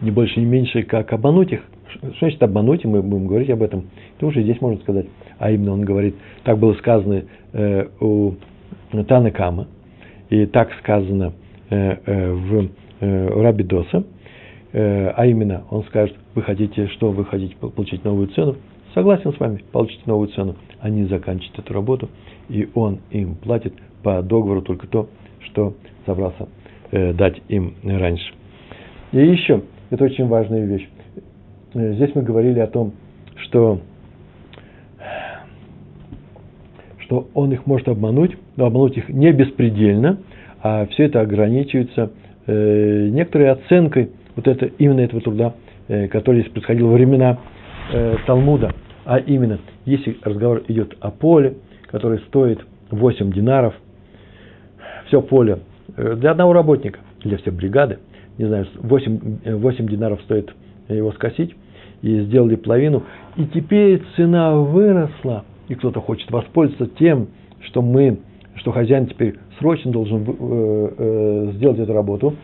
[0.00, 1.62] не больше, не меньше, как обмануть их.
[1.90, 3.86] Что значит обмануть, и мы будем говорить об этом.
[4.16, 5.06] Это уже здесь можно сказать.
[5.38, 8.34] А именно он говорит, так было сказано э, у
[9.06, 9.68] Тана Кама,
[10.30, 11.32] и так сказано
[11.70, 12.68] э, э, в
[13.00, 14.04] э, Раби Доса,
[14.72, 18.56] э, э, а именно он скажет, вы хотите что, вы хотите получить новую цену,
[18.94, 20.56] согласен с вами, получите новую цену.
[20.80, 22.08] Они заканчивают эту работу,
[22.48, 25.08] и он им платит по договору только то,
[25.40, 25.74] что
[26.06, 26.48] собрался
[26.90, 28.32] э, дать им раньше.
[29.12, 30.88] И еще, это очень важная вещь.
[31.74, 32.92] Э, здесь мы говорили о том,
[33.36, 33.80] что,
[37.00, 40.18] что он их может обмануть, но обмануть их не беспредельно,
[40.62, 42.10] а все это ограничивается
[42.46, 45.54] э, некоторой оценкой вот это, именно этого труда,
[45.88, 47.38] э, который здесь происходил во времена
[47.92, 48.72] э, Талмуда.
[49.04, 52.60] А именно, если разговор идет о поле, которое стоит
[52.90, 53.74] 8 динаров,
[55.06, 55.60] все поле
[55.96, 57.98] э, для одного работника, для всей бригады,
[58.38, 60.54] не знаю, 8, 8 э, динаров стоит
[60.88, 61.54] его скосить,
[62.02, 63.02] и сделали половину,
[63.36, 67.28] и теперь цена выросла, и кто-то хочет воспользоваться тем,
[67.60, 68.18] что мы,
[68.54, 72.34] что хозяин теперь срочно должен э, э, сделать эту работу,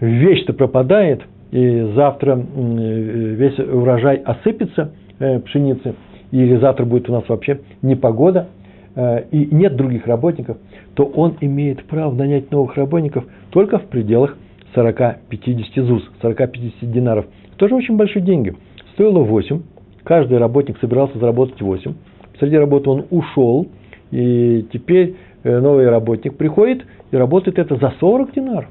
[0.00, 1.22] вещь-то пропадает,
[1.52, 5.94] и завтра э, весь урожай осыпется э, пшеницы,
[6.32, 8.48] или завтра будет у нас вообще непогода,
[8.96, 10.58] э, и нет других работников,
[10.94, 14.36] то он имеет право нанять новых работников только в пределах
[14.74, 17.26] 40-50 ЗУС, 40-50 динаров.
[17.56, 18.54] Тоже очень большие деньги.
[18.94, 19.62] Стоило 8,
[20.04, 21.94] каждый работник собирался заработать 8.
[22.38, 23.66] Среди работы он ушел,
[24.10, 28.68] и теперь э, новый работник приходит и работает это за 40 динаров.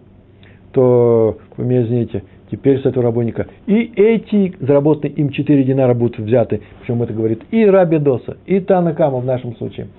[0.71, 3.47] То, вы меня извините, теперь с этого работника.
[3.65, 8.59] И эти заработанные им 4 динара будут взяты, причем это говорит и Раби Доса, и
[8.59, 9.87] Танакама в нашем случае–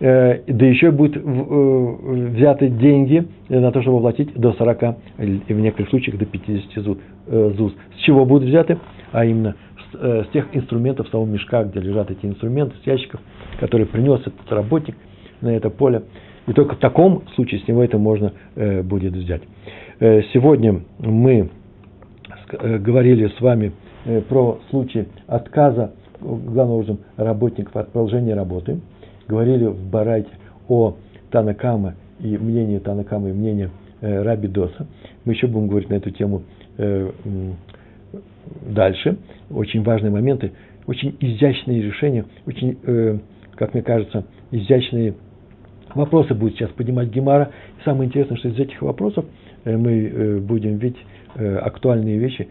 [0.00, 4.82] да еще будут э, взяты деньги на то, чтобы оплатить до 40,
[5.18, 6.84] и в некоторых случаях до 50
[7.56, 7.74] ЗУЗ.
[7.96, 8.78] С чего будут взяты?
[9.12, 9.56] А именно
[9.94, 13.20] э, с тех инструментов, с того мешка, где лежат эти инструменты, с ящиков,
[13.58, 14.96] которые принес этот работник
[15.40, 16.02] на это поле.
[16.46, 18.32] И только в таком случае с него это можно
[18.84, 19.42] будет взять.
[19.98, 21.50] Сегодня мы
[22.62, 23.72] говорили с вами
[24.28, 28.78] про случай отказа, главным образом, работников от продолжения работы–
[29.28, 30.30] говорили в Барайте
[30.68, 30.96] о
[31.30, 33.70] Танакама и мнении Танакама и мнении
[34.00, 34.86] э, Раби Доса.
[35.24, 36.42] Мы еще будем говорить на эту тему
[36.78, 37.10] э,
[38.62, 39.18] дальше.
[39.50, 40.52] Очень важные моменты,
[40.86, 43.18] очень изящные решения, очень, э,
[43.56, 45.14] как мне кажется, изящные
[45.94, 47.50] вопросы будет сейчас поднимать Гемара.
[47.80, 49.24] И самое интересное, что из этих вопросов
[49.64, 50.98] мы будем видеть
[51.34, 52.48] актуальные вещи,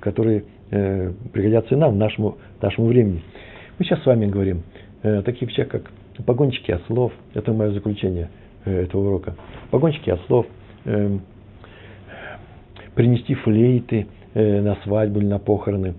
[0.00, 3.20] которые пригодятся и нам, нашему, нашему времени.
[3.78, 4.62] Мы сейчас с вами говорим
[5.02, 5.90] о таких вещах, как
[6.26, 8.28] погонщики ослов, это мое заключение
[8.64, 9.34] э, этого урока,
[9.70, 10.46] погонщики ослов,
[10.84, 11.18] э,
[12.94, 15.94] принести флейты э, на свадьбу или на похороны.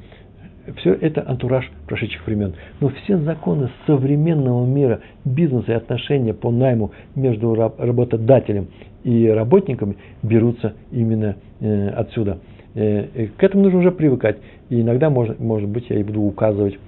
[0.77, 2.53] Все это антураж прошедших времен.
[2.79, 8.67] Но все законы современного мира, бизнеса и отношения по найму между работодателем
[9.03, 12.39] и работниками берутся именно э, отсюда.
[12.73, 14.37] К этому нужно уже привыкать.
[14.69, 16.79] И иногда, может, может быть, я и буду указывать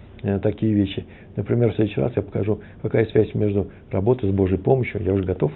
[0.42, 1.06] такие вещи.
[1.36, 5.24] Например, в следующий раз я покажу, какая связь между работой с Божьей помощью, я уже
[5.24, 5.52] готов,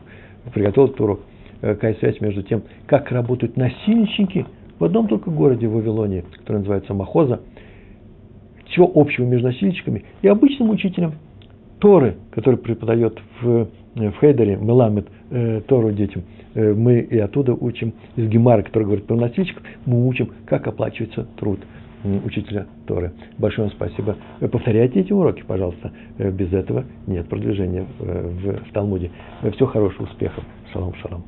[0.53, 1.20] приготовил этот урок,
[1.61, 4.45] э, какая связь между тем, как работают насильники
[4.78, 7.41] в одном только городе в Вавилоне, который называется Махоза,
[8.67, 11.13] чего общего между насильщиками и обычным учителем
[11.80, 16.24] Торы, который преподает в, в Хейдере, Меламед, э, Тору детям.
[16.53, 21.28] Э, мы и оттуда учим, из Гемара, который говорит про насильщиков, мы учим, как оплачивается
[21.38, 21.59] труд
[22.04, 23.12] учителя Торы.
[23.38, 24.18] Большое вам спасибо.
[24.39, 25.91] Повторяйте эти уроки, пожалуйста.
[26.18, 29.12] Без этого нет продвижения в, в Талмуде.
[29.54, 30.43] Всего хорошего, успехов.
[30.72, 31.24] Шалом, шалом.